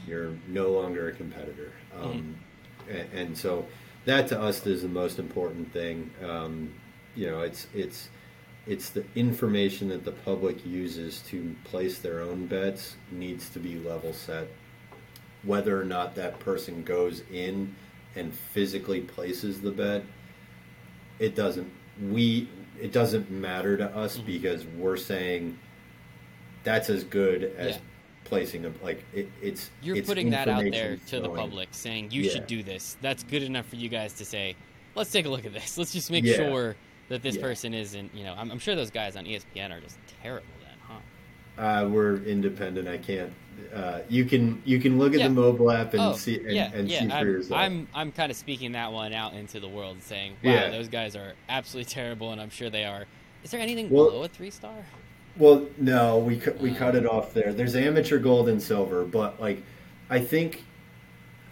[0.06, 1.72] you're no longer a competitor.
[2.00, 2.36] Um,
[2.88, 2.98] mm.
[3.00, 3.66] and, and, so
[4.04, 6.10] that to us is the most important thing.
[6.24, 6.72] Um,
[7.14, 8.08] you know, it's it's
[8.66, 13.78] it's the information that the public uses to place their own bets needs to be
[13.78, 14.48] level set.
[15.46, 17.74] Whether or not that person goes in
[18.14, 20.02] and physically places the bet,
[21.18, 21.70] it doesn't
[22.10, 22.48] we
[22.80, 24.26] it doesn't matter to us mm-hmm.
[24.26, 25.58] because we're saying
[26.62, 27.80] that's as good as yeah
[28.26, 32.10] placing a like it, it's you're it's putting that out there to the public saying
[32.10, 32.32] you yeah.
[32.32, 34.54] should do this that's good enough for you guys to say
[34.94, 36.34] let's take a look at this let's just make yeah.
[36.34, 36.76] sure
[37.08, 39.96] that this person isn't you know I'm, I'm, sure those guys on espn are just
[40.22, 40.46] terrible
[41.58, 43.32] uh, we're independent i can't
[43.74, 46.70] uh, you can you can look at the mobile app and oh, see and, yeah,
[46.72, 47.00] and yeah.
[47.00, 47.60] see for I'm, yourself.
[47.60, 51.16] I'm I'm kind of speaking that one out into the world, saying, "Wow, those guys
[51.16, 53.06] are absolutely terrible," and I'm sure they are.
[53.44, 54.74] Is there anything well, below a three star?
[55.36, 57.52] Well, no, we cu- we cut it off there.
[57.52, 59.62] There's amateur gold and silver, but like
[60.08, 60.64] I think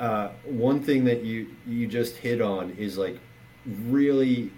[0.01, 3.19] uh, one thing that you you just hit on is like
[3.87, 4.51] really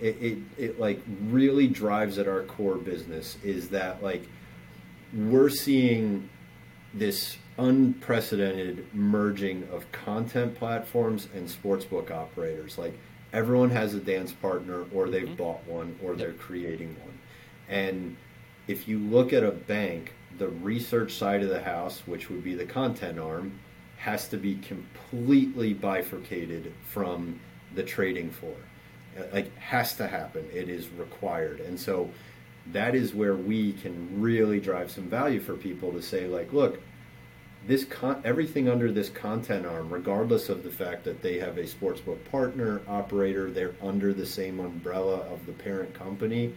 [0.00, 4.22] it, it, it like really drives at our core business is that like
[5.16, 6.28] we're seeing
[6.92, 12.76] this unprecedented merging of content platforms and sportsbook operators.
[12.76, 12.98] Like
[13.32, 15.34] everyone has a dance partner, or they've mm-hmm.
[15.34, 17.18] bought one, or they're creating one.
[17.68, 18.16] And
[18.68, 22.54] if you look at a bank, the research side of the house, which would be
[22.54, 23.58] the content arm,
[23.96, 27.40] has to be completely bifurcated from
[27.74, 28.56] the trading floor.
[29.32, 30.46] Like has to happen.
[30.52, 31.60] It is required.
[31.60, 32.10] And so
[32.72, 36.80] that is where we can really drive some value for people to say like, look,
[37.66, 41.64] this con- everything under this content arm, regardless of the fact that they have a
[41.64, 46.54] sportsbook partner operator, they're under the same umbrella of the parent company.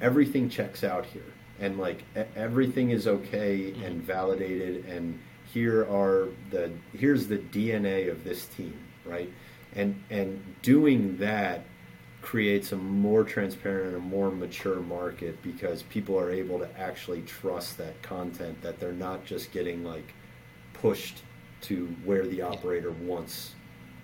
[0.00, 2.04] Everything checks out here, and like
[2.36, 3.82] everything is okay mm-hmm.
[3.82, 4.84] and validated.
[4.86, 5.18] And
[5.52, 9.30] here are the here's the DNA of this team, right?
[9.74, 11.64] And and doing that
[12.22, 17.22] creates a more transparent and a more mature market because people are able to actually
[17.22, 20.12] trust that content that they're not just getting like
[20.74, 21.22] pushed
[21.62, 23.08] to where the operator yeah.
[23.08, 23.54] wants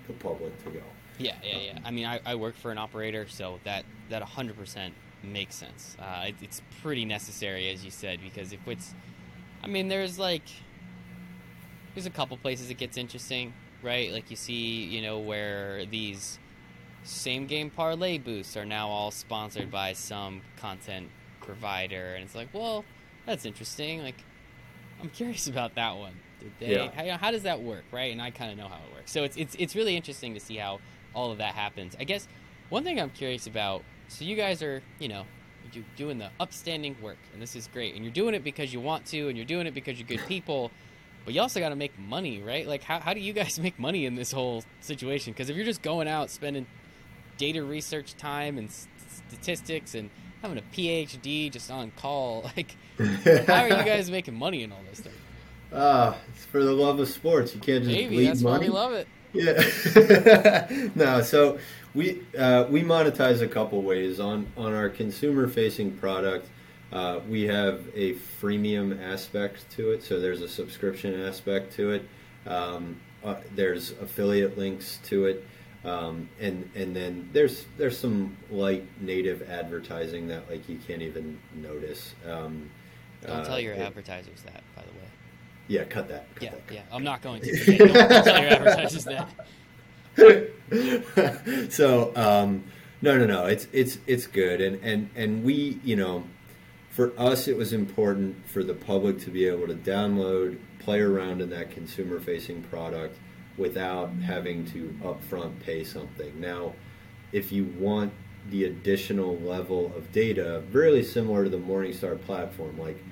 [0.07, 0.83] the public to go.
[1.19, 1.79] Yeah, yeah, yeah.
[1.85, 4.91] I mean, I, I work for an operator, so that that 100%
[5.23, 5.97] makes sense.
[5.99, 8.95] Uh, it, it's pretty necessary, as you said, because if it's,
[9.63, 10.43] I mean, there's like,
[11.95, 14.13] there's a couple places it gets interesting, right?
[14.13, 16.39] Like you see, you know, where these
[17.07, 21.09] same game parlay boosts are now all sponsored by some content
[21.41, 22.85] provider, and it's like, well,
[23.25, 24.03] that's interesting.
[24.03, 24.17] Like,
[25.01, 26.15] I'm curious about that one.
[26.41, 26.75] Did they?
[26.75, 27.13] Yeah.
[27.13, 28.13] How, how does that work, right?
[28.13, 29.13] And I kind of know how it works.
[29.13, 30.81] So it's it's it's really interesting to see how
[31.15, 31.97] all of that happens.
[31.99, 32.29] I guess
[32.69, 33.83] one thing I'm curious about.
[34.09, 35.25] So you guys are, you know,
[35.73, 38.81] you're doing the upstanding work, and this is great, and you're doing it because you
[38.81, 40.71] want to, and you're doing it because you're good people.
[41.25, 42.69] But you also got to make money, right?
[42.69, 45.33] Like, how, how do you guys make money in this whole situation?
[45.33, 46.67] Because if you're just going out spending
[47.37, 48.71] data research time and
[49.29, 50.11] statistics and
[50.43, 52.77] having a PhD just on call, like,
[53.47, 55.13] how are you guys making money in all this stuff?
[55.73, 57.55] Ah, it's for the love of sports.
[57.55, 58.69] You can't just Maybe, bleed that's money.
[58.71, 59.09] why we love it.
[59.33, 60.89] Yeah.
[60.95, 61.59] no, so
[61.95, 66.49] we uh, we monetize a couple ways on on our consumer facing product.
[66.93, 72.09] Uh, we have a freemium aspect to it, so there's a subscription aspect to it.
[72.47, 75.45] Um, uh, there's affiliate links to it,
[75.87, 81.39] um, and and then there's there's some light native advertising that like you can't even
[81.55, 82.15] notice.
[82.29, 82.69] Um,
[83.25, 85.07] Don't tell your it, advertisers that, by the way.
[85.69, 86.27] Yeah, cut that.
[86.35, 86.83] Cut yeah, that, yeah.
[86.91, 87.77] I'm not going to.
[87.79, 89.29] Don't tell your advertisers that.
[91.73, 92.65] so um,
[93.01, 93.47] no, no, no.
[93.47, 96.25] It's it's it's good, and and and we, you know,
[96.91, 101.41] for us, it was important for the public to be able to download, play around
[101.41, 103.17] in that consumer-facing product
[103.57, 106.41] without having to upfront pay something.
[106.41, 106.75] Now,
[107.33, 108.13] if you want
[108.51, 113.03] the additional level of data, really similar to the Morningstar platform, like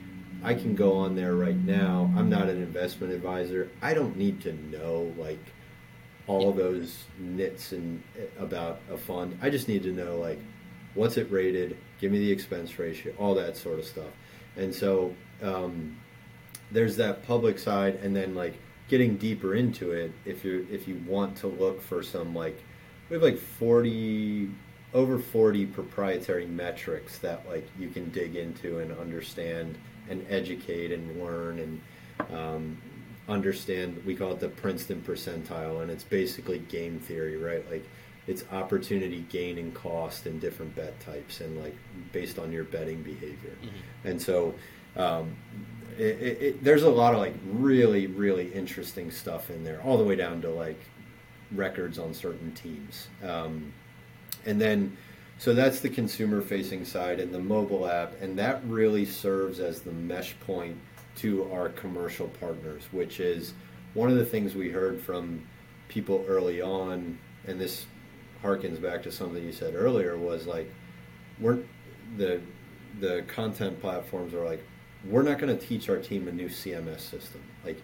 [0.43, 2.13] I can go on there right now.
[2.17, 3.71] I'm not an investment advisor.
[3.81, 5.41] I don't need to know like
[6.27, 9.39] all of those nits and eh, about a fund.
[9.43, 10.39] I just need to know like
[10.95, 14.11] what's it rated, give me the expense ratio, all that sort of stuff.
[14.57, 15.97] And so um,
[16.71, 18.55] there's that public side, and then like
[18.89, 20.13] getting deeper into it.
[20.25, 22.63] If you if you want to look for some like
[23.09, 24.51] we have like 40
[24.93, 29.77] over 40 proprietary metrics that like you can dig into and understand
[30.09, 31.81] and educate and learn and
[32.37, 32.79] um,
[33.29, 34.03] understand.
[34.05, 37.69] We call it the Princeton percentile, and it's basically game theory, right?
[37.71, 37.85] Like
[38.27, 41.75] it's opportunity gain and cost in different bet types, and like
[42.13, 43.57] based on your betting behavior.
[43.63, 44.09] Mm-hmm.
[44.09, 44.55] And so
[44.97, 45.37] um,
[45.99, 50.05] it, it, there's a lot of like really really interesting stuff in there, all the
[50.05, 50.81] way down to like
[51.53, 53.73] records on certain teams, um,
[54.47, 54.97] and then
[55.39, 59.81] so that's the consumer facing side and the mobile app, and that really serves as
[59.81, 60.77] the mesh point
[61.17, 63.55] to our commercial partners, which is
[63.95, 65.45] one of the things we heard from
[65.89, 67.87] people early on, and this
[68.43, 70.73] harkens back to something you said earlier, was like,
[71.41, 71.59] we're
[72.17, 72.41] the
[73.01, 74.65] the content platforms are like,
[75.09, 77.43] we're not going to teach our team a new CMS system.
[77.65, 77.81] Like,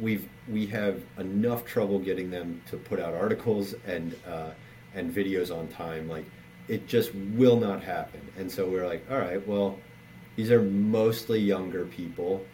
[0.00, 4.50] we've we have enough trouble getting them to put out articles and uh,
[4.94, 6.08] and videos on time.
[6.08, 6.24] Like,
[6.68, 8.20] it just will not happen.
[8.36, 9.78] And so we are like, all right, well,
[10.36, 12.44] these are mostly younger people.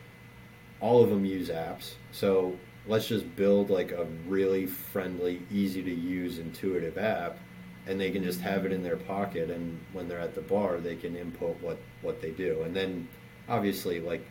[0.81, 1.93] All of them use apps.
[2.13, 2.57] So
[2.87, 7.39] let's just build like a really friendly, easy to use, intuitive app
[7.87, 10.79] and they can just have it in their pocket and when they're at the bar
[10.79, 12.63] they can input what what they do.
[12.63, 13.09] And then
[13.51, 14.25] obviously like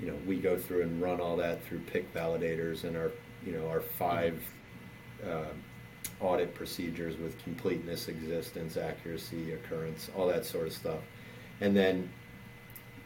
[0.00, 3.12] you know, we go through and run all that through pick validators and our
[3.44, 4.42] you know, our 5
[5.26, 5.44] uh,
[6.20, 11.00] audit procedures with completeness, existence, accuracy, occurrence, all that sort of stuff.
[11.60, 12.10] And then,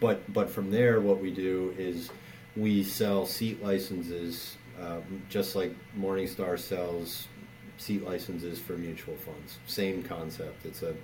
[0.01, 2.11] but but from there, what we do is
[2.57, 7.27] we sell seat licenses, uh, just like Morningstar sells
[7.77, 9.59] seat licenses for mutual funds.
[9.67, 10.65] Same concept.
[10.65, 10.95] It's a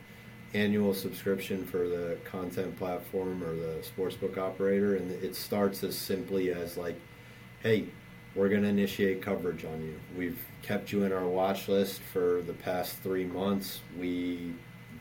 [0.53, 6.53] annual subscription for the content platform or the sportsbook operator, and it starts as simply
[6.53, 6.99] as like,
[7.63, 7.87] hey,
[8.35, 9.99] we're going to initiate coverage on you.
[10.17, 13.81] We've kept you in our watch list for the past three months.
[13.99, 14.55] We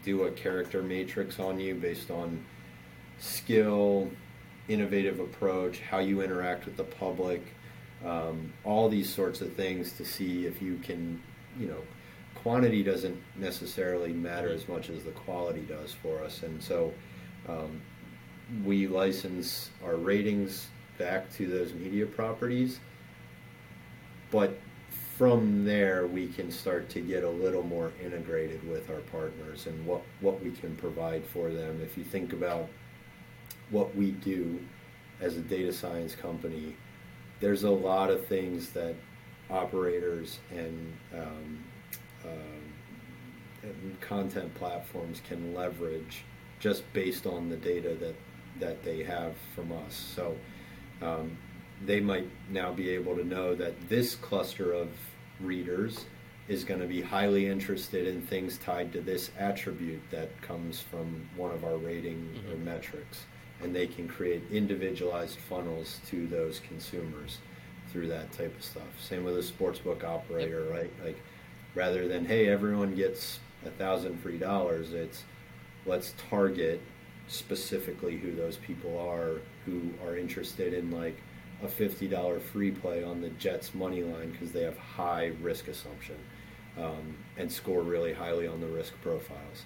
[0.04, 2.44] do a character matrix on you based on
[3.20, 4.10] skill,
[4.68, 7.42] innovative approach, how you interact with the public,
[8.06, 11.22] um, all these sorts of things to see if you can,
[11.60, 11.82] you know,
[12.42, 16.44] quantity doesn't necessarily matter as much as the quality does for us.
[16.44, 16.94] And so
[17.48, 17.82] um,
[18.64, 20.68] we license our ratings
[20.98, 22.80] back to those media properties.
[24.32, 24.58] But
[25.18, 29.86] from there, we can start to get a little more integrated with our partners and
[29.86, 31.82] what, what we can provide for them.
[31.84, 32.70] If you think about
[33.70, 34.60] what we do
[35.20, 36.76] as a data science company,
[37.42, 38.96] there's a lot of things that
[39.50, 41.64] operators and um,
[42.26, 46.24] um, content platforms can leverage
[46.60, 48.16] just based on the data that
[48.60, 49.96] that they have from us.
[49.96, 50.36] So
[51.02, 51.38] um,
[51.86, 54.90] they might now be able to know that this cluster of
[55.40, 56.06] readers
[56.50, 61.30] is going to be highly interested in things tied to this attribute that comes from
[61.38, 62.52] one of our rating mm-hmm.
[62.52, 63.26] or metrics
[63.62, 67.38] and they can create individualized funnels to those consumers
[67.92, 70.74] through that type of stuff same with a sportsbook operator yep.
[70.74, 71.18] right like
[71.76, 75.24] rather than hey everyone gets a thousand free dollars it's
[75.86, 76.82] let's target
[77.28, 81.16] specifically who those people are who are interested in like
[81.62, 86.16] a $50 free play on the jets money line because they have high risk assumption
[86.78, 89.66] um, and score really highly on the risk profiles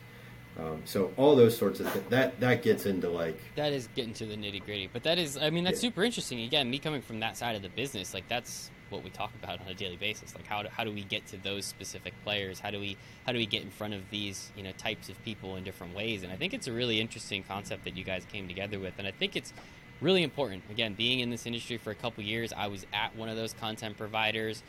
[0.59, 4.13] um, so all those sorts of things that that gets into like that is getting
[4.13, 5.89] to the nitty gritty but that is i mean that's yeah.
[5.89, 9.09] super interesting again me coming from that side of the business like that's what we
[9.09, 10.35] talk about on a daily basis.
[10.35, 12.59] Like how do, how do we get to those specific players?
[12.59, 15.21] How do we how do we get in front of these you know types of
[15.25, 16.23] people in different ways?
[16.23, 19.07] And I think it's a really interesting concept that you guys came together with, and
[19.07, 19.53] I think it's
[20.01, 20.63] really important.
[20.69, 23.53] Again, being in this industry for a couple years, I was at one of those
[23.53, 24.63] content providers.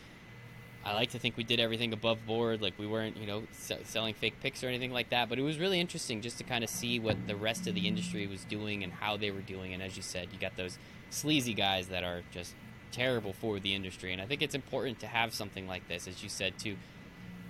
[0.85, 3.45] I like to think we did everything above board, like we weren't, you know,
[3.85, 5.31] selling fake picks or anything like that.
[5.31, 7.89] But it was really interesting just to kind of see what the rest of the
[7.89, 9.72] industry was doing and how they were doing.
[9.72, 12.55] And as you said, you got those sleazy guys that are just
[12.95, 14.12] terrible for the industry.
[14.12, 16.76] And I think it's important to have something like this, as you said, to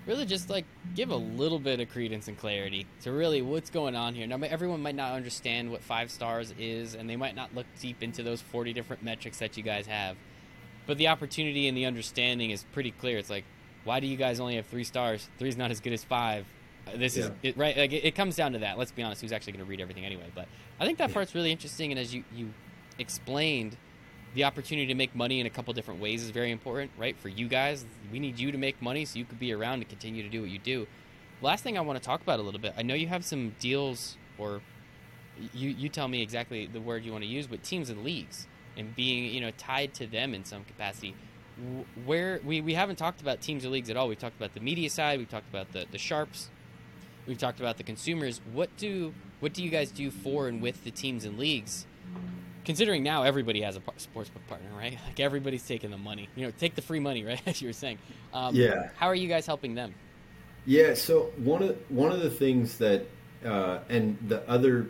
[0.07, 0.64] really just like
[0.95, 4.26] give a little bit of credence and clarity to really what's going on here.
[4.26, 8.03] Now, everyone might not understand what five stars is, and they might not look deep
[8.03, 10.16] into those 40 different metrics that you guys have.
[10.86, 13.18] But the opportunity and the understanding is pretty clear.
[13.18, 13.45] It's like,
[13.84, 15.28] why do you guys only have three stars?
[15.38, 16.47] Three's not as good as five.
[16.86, 17.24] Uh, this yeah.
[17.24, 17.76] is it, right.
[17.76, 18.78] Like it, it, comes down to that.
[18.78, 19.22] Let's be honest.
[19.22, 20.30] Who's actually going to read everything anyway?
[20.34, 21.90] But I think that part's really interesting.
[21.90, 22.53] And as you you
[22.99, 23.76] explained
[24.35, 27.16] the opportunity to make money in a couple different ways is very important, right?
[27.16, 29.89] For you guys, we need you to make money so you could be around and
[29.89, 30.87] continue to do what you do.
[31.41, 32.74] Last thing I want to talk about a little bit.
[32.76, 34.61] I know you have some deals, or
[35.53, 38.47] you you tell me exactly the word you want to use, but teams and leagues
[38.76, 41.14] and being you know tied to them in some capacity.
[42.05, 44.09] Where we, we haven't talked about teams or leagues at all.
[44.09, 45.20] We've talked about the media side.
[45.20, 46.51] We've talked about the, the sharps.
[47.28, 48.41] We've talked about the consumers.
[48.53, 51.87] What do what do you guys do for and with the teams and leagues
[52.65, 54.99] considering now everybody has a sportsbook partner, right?
[55.07, 56.29] Like everybody's taking the money.
[56.37, 57.41] You know, take the free money, right?
[57.47, 57.99] As you were saying.
[58.33, 58.91] Um, yeah.
[58.97, 59.95] How are you guys helping them?
[60.67, 60.95] Yeah.
[60.95, 63.07] So one of one of the things that,
[63.45, 64.89] uh, and the other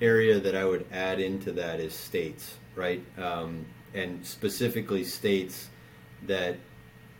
[0.00, 3.02] area that I would add into that is states, right?
[3.18, 3.64] Um,
[3.94, 5.68] and specifically states
[6.26, 6.56] that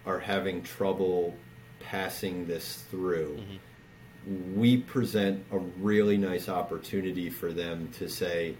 [0.06, 1.34] are having trouble
[1.80, 3.38] passing this through.
[3.38, 4.58] Mm-hmm.
[4.58, 8.56] We present a really nice opportunity for them to say,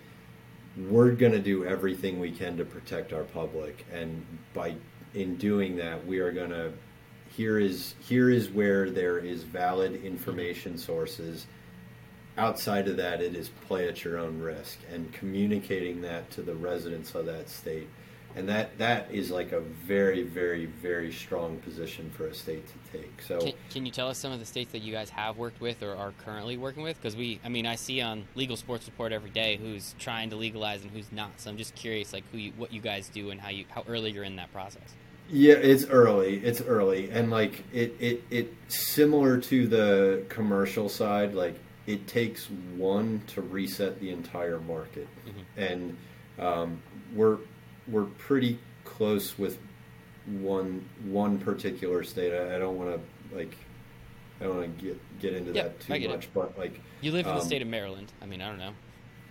[0.76, 4.74] we're going to do everything we can to protect our public and by
[5.14, 6.72] in doing that we are going to
[7.36, 11.46] here is here is where there is valid information sources.
[12.36, 16.54] Outside of that it is play at your own risk and communicating that to the
[16.54, 17.88] residents of that state
[18.36, 22.98] and that that is like a very very very strong position for a state to
[22.98, 23.22] take.
[23.22, 25.60] So can, can, you tell us some of the states that you guys have worked
[25.60, 26.96] with or are currently working with?
[26.96, 30.36] Because we i mean i see on legal sports report every day who's trying to
[30.36, 31.40] legalize and who's not.
[31.40, 33.84] So i'm just curious like who you, what you guys do and how you how
[33.88, 34.94] early you're in that process.
[35.28, 36.44] Yeah it's early.
[36.44, 37.10] It's early.
[37.10, 43.42] And like it it it similar to the commercial side like it takes one to
[43.42, 45.06] reset the entire market.
[45.26, 45.60] Mm-hmm.
[45.60, 45.96] and
[46.38, 46.82] um,
[47.14, 47.38] we're
[47.88, 49.58] we're pretty close with
[50.26, 52.32] one one particular state.
[52.32, 53.56] I, I don't want to like
[54.40, 56.30] I don't want to get get into yep, that too much, it.
[56.34, 58.12] but like you live in the um, state of Maryland.
[58.22, 58.72] I mean, I don't know.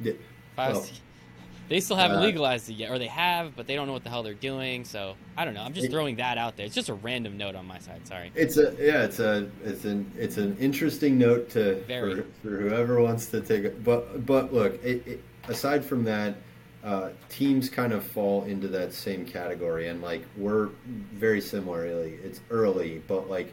[0.02, 0.14] Yeah.
[0.58, 0.88] Was, well,
[1.70, 4.04] they still haven't Uh, legalized it yet, or they have, but they don't know what
[4.04, 4.86] the hell they're doing.
[4.86, 5.64] So I don't know.
[5.64, 6.66] I'm just It- throwing that out there.
[6.66, 8.08] It's just a random note on my side.
[8.08, 8.32] Sorry.
[8.36, 13.02] It's a yeah, it's a it's an it's an interesting note to for, for whoever
[13.02, 13.84] wants to take it.
[13.84, 16.36] But but look, it, it, aside from that,
[16.84, 20.70] uh, teams kind of fall into that same category, and like we're
[21.14, 22.20] very similarly.
[22.24, 23.52] It's early, but like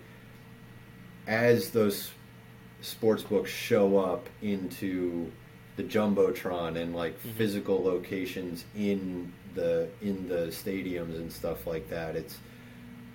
[1.26, 2.11] as those
[2.81, 5.31] sports books show up into
[5.76, 7.33] the jumbotron and like Mhm.
[7.35, 12.39] physical locations in the in the stadiums and stuff like that, it's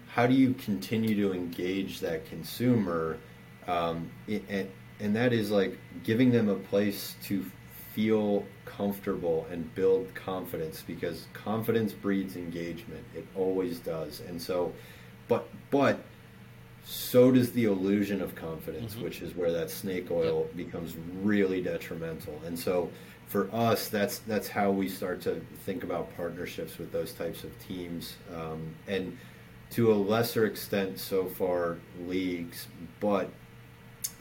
[0.07, 3.17] how do you continue to engage that consumer
[3.67, 7.43] um, i- and, and that is like giving them a place to
[7.95, 13.03] feel comfortable and build confidence because confidence breeds engagement.
[13.15, 14.19] It always does.
[14.27, 14.73] And so
[15.29, 15.99] but but
[16.83, 19.03] so does the illusion of confidence Mhm.
[19.03, 20.93] which is where that snake oil becomes
[21.23, 22.39] really detrimental.
[22.45, 22.89] And so
[23.27, 27.57] for us that's that's how we start to think about partnerships with those types of
[27.65, 28.17] teams.
[28.35, 29.17] Um, and
[29.71, 32.67] to a lesser extent so far leagues.
[32.99, 33.29] But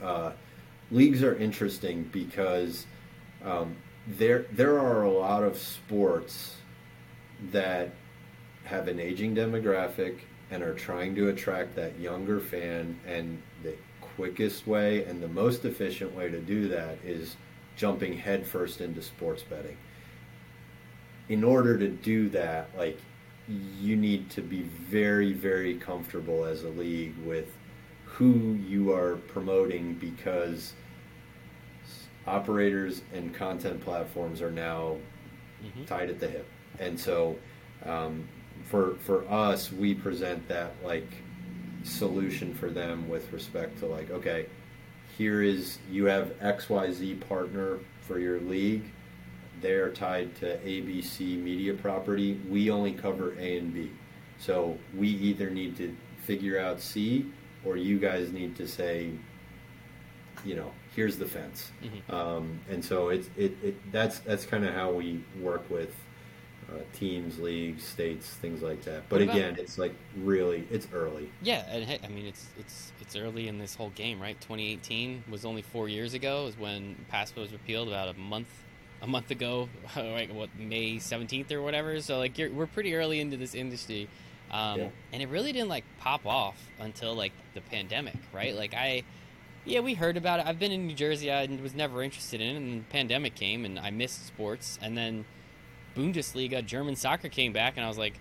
[0.01, 0.31] uh,
[0.91, 2.85] leagues are interesting because
[3.45, 3.75] um,
[4.07, 6.57] there there are a lot of sports
[7.51, 7.91] that
[8.65, 10.19] have an aging demographic
[10.51, 15.65] and are trying to attract that younger fan and the quickest way and the most
[15.65, 17.35] efficient way to do that is
[17.75, 19.77] jumping headfirst into sports betting.
[21.29, 22.99] In order to do that like
[23.79, 27.51] you need to be very very comfortable as a league with
[28.05, 30.73] who you are promoting because
[32.27, 34.97] operators and content platforms are now
[35.63, 35.85] Mhm.
[35.85, 36.47] tied at the hip.
[36.79, 37.37] And so
[37.85, 38.27] um,
[38.63, 41.07] for for us we present that like
[41.83, 44.47] solution for them with respect to like okay
[45.17, 48.83] here is you have xyz partner for your league.
[49.61, 52.39] They're tied to abc media property.
[52.49, 53.91] We only cover a and b.
[54.39, 57.25] So we either need to figure out c
[57.63, 59.11] or you guys need to say
[60.45, 62.13] you know here's the fence Mhm.
[62.13, 65.93] um, and so it's it, it that's that's kind of how we work with
[66.67, 69.07] uh, teams, leagues, states, things like that.
[69.07, 71.29] But about- again, it's like really it's early.
[71.43, 74.35] Yeah, and hey, I mean it's it's it's early in this whole game, right?
[74.41, 78.47] 2018 was only four years ago, is when PASPA was repealed about a month
[79.03, 82.01] a month ago, like what May 17th or whatever.
[82.01, 84.07] So like you're, we're pretty early into this industry,
[84.49, 84.89] um, Yeah.
[85.13, 88.55] and it really didn't like pop off until like the pandemic, right?
[88.55, 89.03] Like I.
[89.65, 90.45] Yeah, we heard about it.
[90.45, 91.31] I've been in New Jersey.
[91.31, 94.77] I was never interested in it, and the pandemic came, and I missed sports.
[94.81, 95.25] And then
[95.95, 98.19] Bundesliga, German soccer came back, and I was like,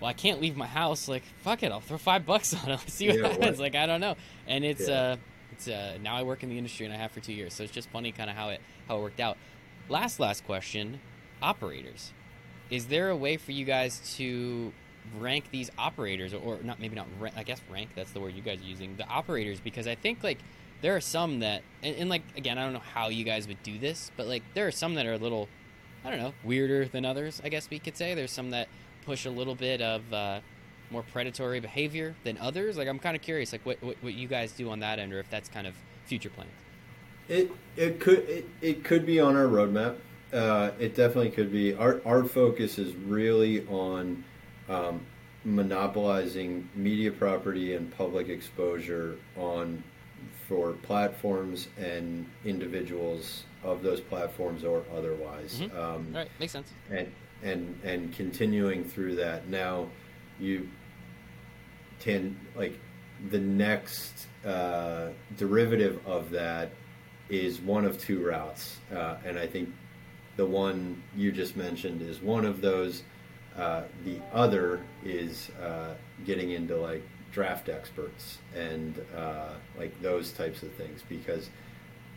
[0.00, 1.08] well, I can't leave my house.
[1.08, 2.80] Like, fuck it, I'll throw five bucks on it.
[2.90, 3.58] See what Yeah, happens.
[3.58, 4.16] Like, I don't know.
[4.46, 4.94] And it's Yeah.
[4.94, 5.16] uh,
[5.52, 7.64] it's uh, now I work in the industry and I have for two years, so
[7.64, 9.38] it's just funny kind of how it how it worked out.
[9.88, 11.00] Last last question,
[11.42, 12.12] operators.
[12.70, 14.72] Is there a way for you guys to
[15.18, 16.78] rank these operators, or not?
[16.78, 17.06] Maybe not.
[17.18, 17.88] Rank, I guess rank.
[17.96, 18.94] That's the word you guys are using.
[18.96, 20.38] The operators, because I think like
[20.80, 23.62] there are some that, and, and like again, I don't know how you guys would
[23.62, 25.48] do this, but like there are some that are a little
[26.04, 28.14] I don't know, weirder than others, I guess we could say.
[28.14, 28.68] There's some that
[29.04, 30.40] push a little bit of uh,
[30.90, 32.76] more predatory behavior than others.
[32.76, 35.12] Like, I'm kind of curious, like, what, what, what you guys do on that end,
[35.12, 35.74] or if that's kind of
[36.06, 36.50] future plans.
[37.28, 39.96] It it could it, it could be on our roadmap.
[40.32, 41.74] Uh, it definitely could be.
[41.74, 44.24] Our our focus is really on
[44.70, 45.02] um,
[45.44, 49.84] monopolizing media property and public exposure on
[50.48, 55.60] for platforms and individuals of those platforms or otherwise.
[55.60, 55.76] Mhm.
[55.76, 56.72] Um, All right, makes sense.
[56.90, 59.88] and and and continuing through that now
[60.40, 60.68] you
[62.00, 62.78] can like
[63.30, 66.70] the next uh, derivative of that
[67.28, 69.68] is one of two routes uh, and i think
[70.36, 73.02] the one you just mentioned is one of those
[73.56, 75.94] uh, the other is uh,
[76.24, 77.02] getting into like
[77.32, 81.50] draft experts and uh, like those types of things because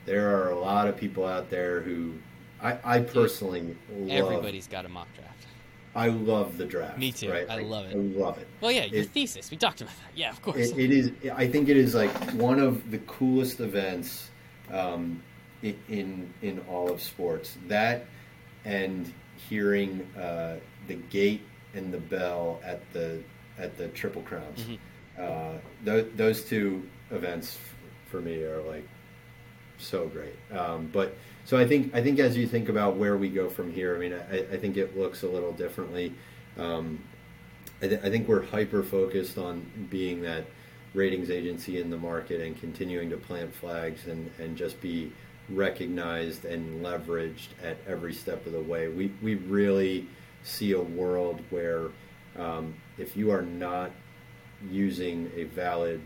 [0.06, 2.14] there are a lot of people out there who
[2.62, 5.28] I, I personally love Everybody's got a mock draft.
[5.94, 6.98] I love the draft.
[6.98, 7.30] Me too.
[7.32, 7.50] Right?
[7.50, 7.96] I Like, love it.
[7.96, 8.48] I love it.
[8.62, 9.52] Well, yeah, your It- thesis.
[9.52, 10.16] We talked about that.
[10.18, 10.58] Yeah, of course.
[10.58, 11.12] It, it is.
[11.34, 14.30] I think it is like one of the coolest events
[14.72, 15.22] um,
[15.64, 17.58] in, in all of sports.
[17.68, 18.06] That
[18.64, 19.12] and
[19.50, 20.58] hearing uh,
[20.88, 21.42] the gate
[21.74, 23.22] and the bell at the
[23.58, 24.62] at the Triple Crowns.
[24.62, 24.78] Mhm.
[25.18, 25.54] Uh,
[25.86, 27.76] th- those two events f-
[28.10, 28.88] for me are like
[29.78, 30.36] so great.
[30.52, 33.72] Um, but so I think I think as you think about where we go from
[33.72, 36.14] here, I mean, I, I think it looks a little differently.
[36.58, 37.00] Um,
[37.82, 40.46] I, th- I think we're hyper focused on being that
[40.94, 45.12] ratings agency in the market and continuing to plant flags and, and just be
[45.50, 48.88] recognized and leveraged at every step of the way.
[48.88, 50.08] We we really
[50.44, 51.88] see a world where
[52.38, 53.92] um, if you are not
[54.70, 56.02] using a valid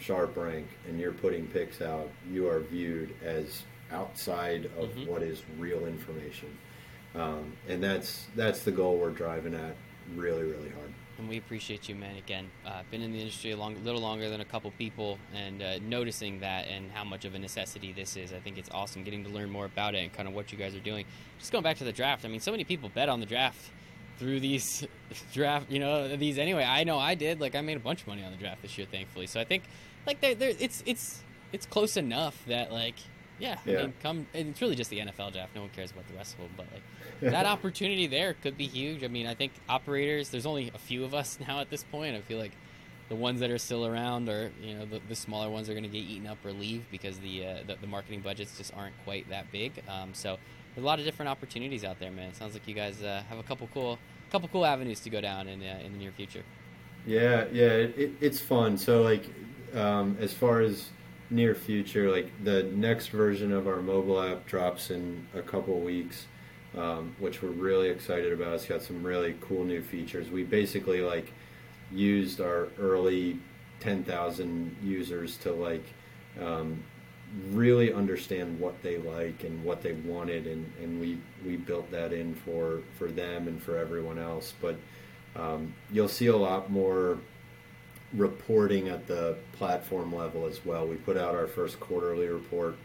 [0.00, 5.10] SharpRank and you're putting picks out, you are viewed as outside of mm-hmm.
[5.10, 6.56] what is real information.
[7.14, 9.76] Um, and that's that's the goal we're driving at
[10.16, 10.92] really really hard
[11.22, 12.16] and we appreciate you, man.
[12.16, 15.62] Again, uh, been in the industry a long, little longer than a couple people, and
[15.62, 18.32] uh, noticing that and how much of a necessity this is.
[18.32, 20.58] I think it's awesome getting to learn more about it and kind of what you
[20.58, 21.06] guys are doing.
[21.38, 22.24] Just going back to the draft.
[22.24, 23.70] I mean, so many people bet on the draft
[24.22, 24.86] through these
[25.32, 26.64] draft, you know, these anyway.
[26.64, 27.40] I know I did.
[27.40, 29.26] Like, I made a bunch of money on the draft this year, thankfully.
[29.26, 29.64] So I think,
[30.06, 32.94] like, they're, they're, it's it's it's close enough that like
[33.38, 33.78] yeah, yeah.
[33.78, 34.26] I mean, come.
[34.32, 35.54] it's really just the NFL draft.
[35.54, 36.50] No one cares about the rest of them.
[36.56, 39.02] But like that opportunity there could be huge.
[39.04, 40.30] I mean, I think operators.
[40.30, 42.16] There's only a few of us now at this point.
[42.16, 42.52] I feel like
[43.08, 45.82] the ones that are still around are you know the, the smaller ones are going
[45.82, 48.94] to get eaten up or leave because the, uh, the, the marketing budgets just aren't
[49.04, 49.72] quite that big.
[49.88, 50.38] Um, so
[50.74, 52.30] there's a lot of different opportunities out there, man.
[52.30, 53.98] It sounds like you guys uh, have a couple cool
[54.32, 56.42] couple cool avenues to go down in uh, in the near future.
[57.06, 58.78] Yeah, yeah, it, it's fun.
[58.78, 59.24] So like
[59.74, 60.88] um, as far as
[61.30, 66.26] near future, like the next version of our mobile app drops in a couple weeks,
[66.76, 68.54] um, which we're really excited about.
[68.54, 70.30] It's got some really cool new features.
[70.30, 71.32] We basically like
[71.90, 73.38] used our early
[73.80, 75.84] 10,000 users to like
[76.40, 76.82] um,
[77.50, 82.12] really understand what they like and what they wanted, and, and we we built that
[82.12, 84.52] in for for them and for everyone else.
[84.60, 84.76] But
[85.36, 87.18] um, you'll see a lot more
[88.12, 90.86] reporting at the platform level as well.
[90.86, 92.76] We put out our first quarterly report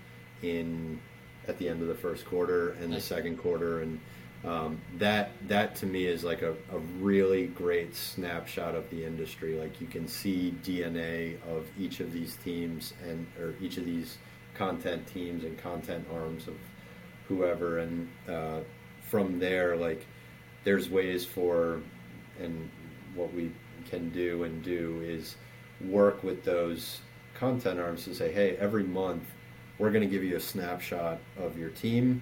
[0.42, 1.00] in
[1.48, 4.00] at the end of the first quarter and the second quarter, and
[4.46, 9.60] um, that that to me is like a, a really great snapshot of the industry.
[9.60, 14.18] Like you can see DNA of each of these teams and or each of these
[14.58, 16.56] content teams and content arms of
[17.28, 18.60] whoever, and uh,
[19.02, 20.06] from there, like
[20.64, 21.82] there's ways for
[22.40, 22.70] and
[23.16, 23.52] what we
[23.90, 25.36] can do and do is
[25.82, 27.00] work with those
[27.34, 29.24] content arms to say, hey, every month
[29.78, 32.22] we're going to give you a snapshot of your team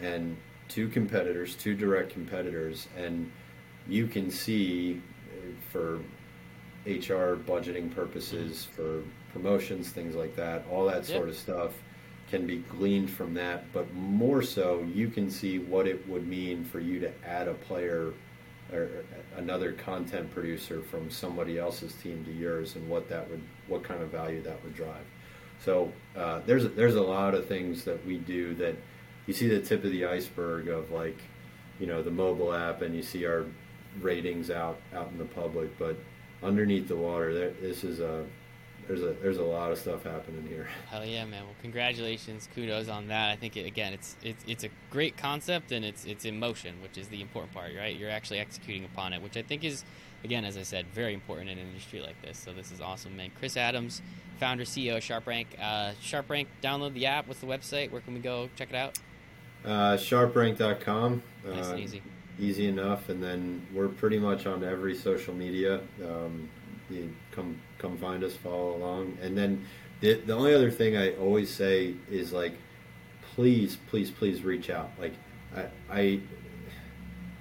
[0.00, 0.36] and
[0.68, 3.30] two competitors, two direct competitors, and
[3.88, 5.00] you can see
[5.32, 5.96] uh, for
[6.86, 9.02] HR budgeting purposes, for
[9.32, 11.34] promotions, things like that, all that sort yep.
[11.34, 11.72] of stuff
[12.30, 13.72] can be gleaned from that.
[13.72, 17.54] But more so, you can see what it would mean for you to add a
[17.54, 18.12] player
[18.72, 18.88] or
[19.36, 24.02] another content producer from somebody else's team to yours and what that would what kind
[24.02, 25.04] of value that would drive
[25.64, 28.74] so uh, there's there's a lot of things that we do that
[29.26, 31.18] you see the tip of the iceberg of like
[31.78, 33.44] you know the mobile app and you see our
[34.00, 35.96] ratings out out in the public but
[36.42, 38.24] underneath the water there, this is a
[38.86, 40.68] there's a there's a lot of stuff happening here.
[40.90, 41.44] Hell yeah, man!
[41.44, 43.30] Well, congratulations, kudos on that.
[43.30, 46.82] I think it, again, it's it's it's a great concept and it's it's in motion,
[46.82, 47.96] which is the important part, right?
[47.96, 49.84] You're actually executing upon it, which I think is,
[50.24, 52.38] again, as I said, very important in an industry like this.
[52.38, 53.30] So this is awesome, man.
[53.38, 54.02] Chris Adams,
[54.38, 55.46] founder CEO of SharpRank.
[55.60, 57.28] Uh, SharpRank, download the app.
[57.28, 57.90] What's the website?
[57.90, 58.98] Where can we go check it out?
[59.64, 61.22] Uh, sharprank.com.
[61.46, 62.02] Nice uh, and easy.
[62.40, 65.80] Easy enough, and then we're pretty much on every social media.
[66.02, 66.48] Um,
[66.90, 69.18] you come come find us, follow along.
[69.20, 69.66] And then
[70.00, 72.54] the the only other thing I always say is like,
[73.34, 74.90] please, please, please reach out.
[74.98, 75.14] Like
[75.54, 76.20] I I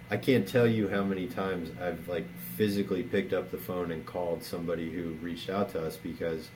[0.09, 2.25] I can't tell you how many times I've like
[2.57, 6.49] physically picked up the phone and called somebody who reached out to us because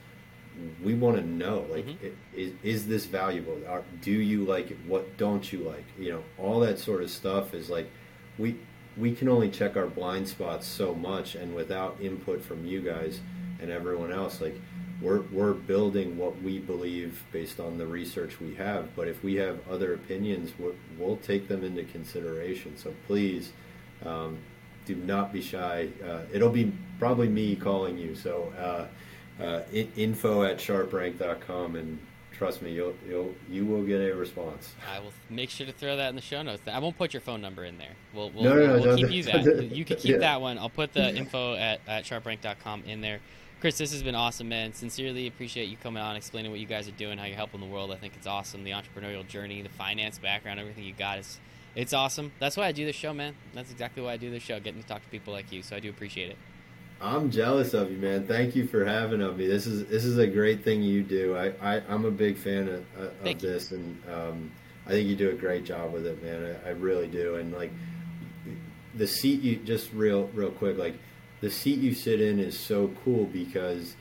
[0.82, 2.06] we want to know like mm-hmm.
[2.06, 3.58] it, is, is this valuable
[4.00, 7.54] do you like it what don't you like you know all that sort of stuff
[7.54, 7.90] is like
[8.38, 8.56] we
[8.96, 13.20] we can only check our blind spots so much and without input from you guys
[13.60, 14.54] and everyone else like
[15.02, 19.34] we're, we're building what we believe based on the research we have but if we
[19.34, 23.52] have other opinions we'll, we'll take them into consideration so please
[24.04, 24.38] um,
[24.84, 29.62] do not be shy uh, it'll be probably me calling you so uh, uh,
[29.96, 31.98] info at sharprank.com and
[32.36, 34.74] Trust me, you'll you'll you will get a response.
[34.92, 36.60] I will make sure to throw that in the show notes.
[36.70, 37.92] I won't put your phone number in there.
[38.12, 39.70] We'll we'll, no, no, we'll, we'll keep you that.
[39.72, 40.18] You can keep yeah.
[40.18, 40.58] that one.
[40.58, 43.20] I'll put the info at, at sharprank.com in there.
[43.60, 44.74] Chris, this has been awesome, man.
[44.74, 47.66] Sincerely appreciate you coming on, explaining what you guys are doing, how you're helping the
[47.66, 47.90] world.
[47.90, 48.64] I think it's awesome.
[48.64, 51.40] The entrepreneurial journey, the finance background, everything you got is
[51.74, 52.32] it's awesome.
[52.38, 53.34] That's why I do this show, man.
[53.54, 55.62] That's exactly why I do this show, getting to talk to people like you.
[55.62, 56.36] So I do appreciate it.
[57.00, 58.26] I'm jealous of you, man.
[58.26, 59.46] Thank you for having of me.
[59.46, 61.36] This is this is a great thing you do.
[61.36, 63.76] I, I I'm a big fan of, of this, you.
[63.76, 64.52] and um,
[64.86, 66.56] I think you do a great job with it, man.
[66.64, 67.34] I, I, really do.
[67.34, 67.70] And like
[68.94, 70.94] the seat you just real real quick, like
[71.46, 73.94] the seat you sit in is so cool because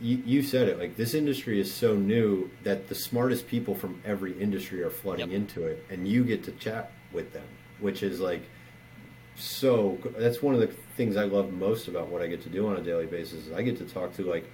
[0.00, 4.00] you, you said it like this industry is so new that the smartest people from
[4.06, 5.36] every industry are flooding Yep.
[5.36, 7.44] into it and you get to chat with them
[7.80, 8.40] which is like
[9.36, 12.66] so that's one of the things i love most about what i get to do
[12.66, 14.48] on a daily basis is i get to talk to like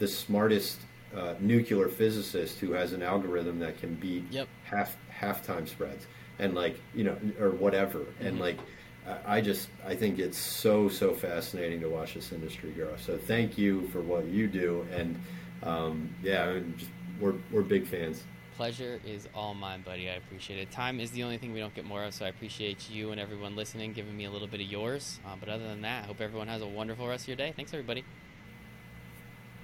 [0.00, 0.80] the smartest
[1.16, 4.48] uh, nuclear physicist who has an algorithm that can beat Yep.
[4.64, 6.04] half time spreads
[6.40, 8.40] and like you know or whatever and Mhm.
[8.40, 8.58] like
[9.06, 12.96] I- I just I think it's so so fascinating to watch this industry grow.
[12.96, 15.20] So thank you for what you do, and
[15.62, 16.90] um, yeah, I mean, just,
[17.20, 18.22] we're we're big fans.
[18.56, 20.10] Pleasure is all mine, buddy.
[20.10, 20.70] I appreciate it.
[20.70, 23.18] Time is the only thing we don't get more of, so I appreciate you and
[23.18, 25.18] everyone listening, giving me a little bit of yours.
[25.26, 27.54] Uh, but other than that, I hope everyone has a wonderful rest of your day.
[27.56, 28.04] Thanks, everybody.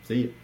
[0.04, 0.34] See you.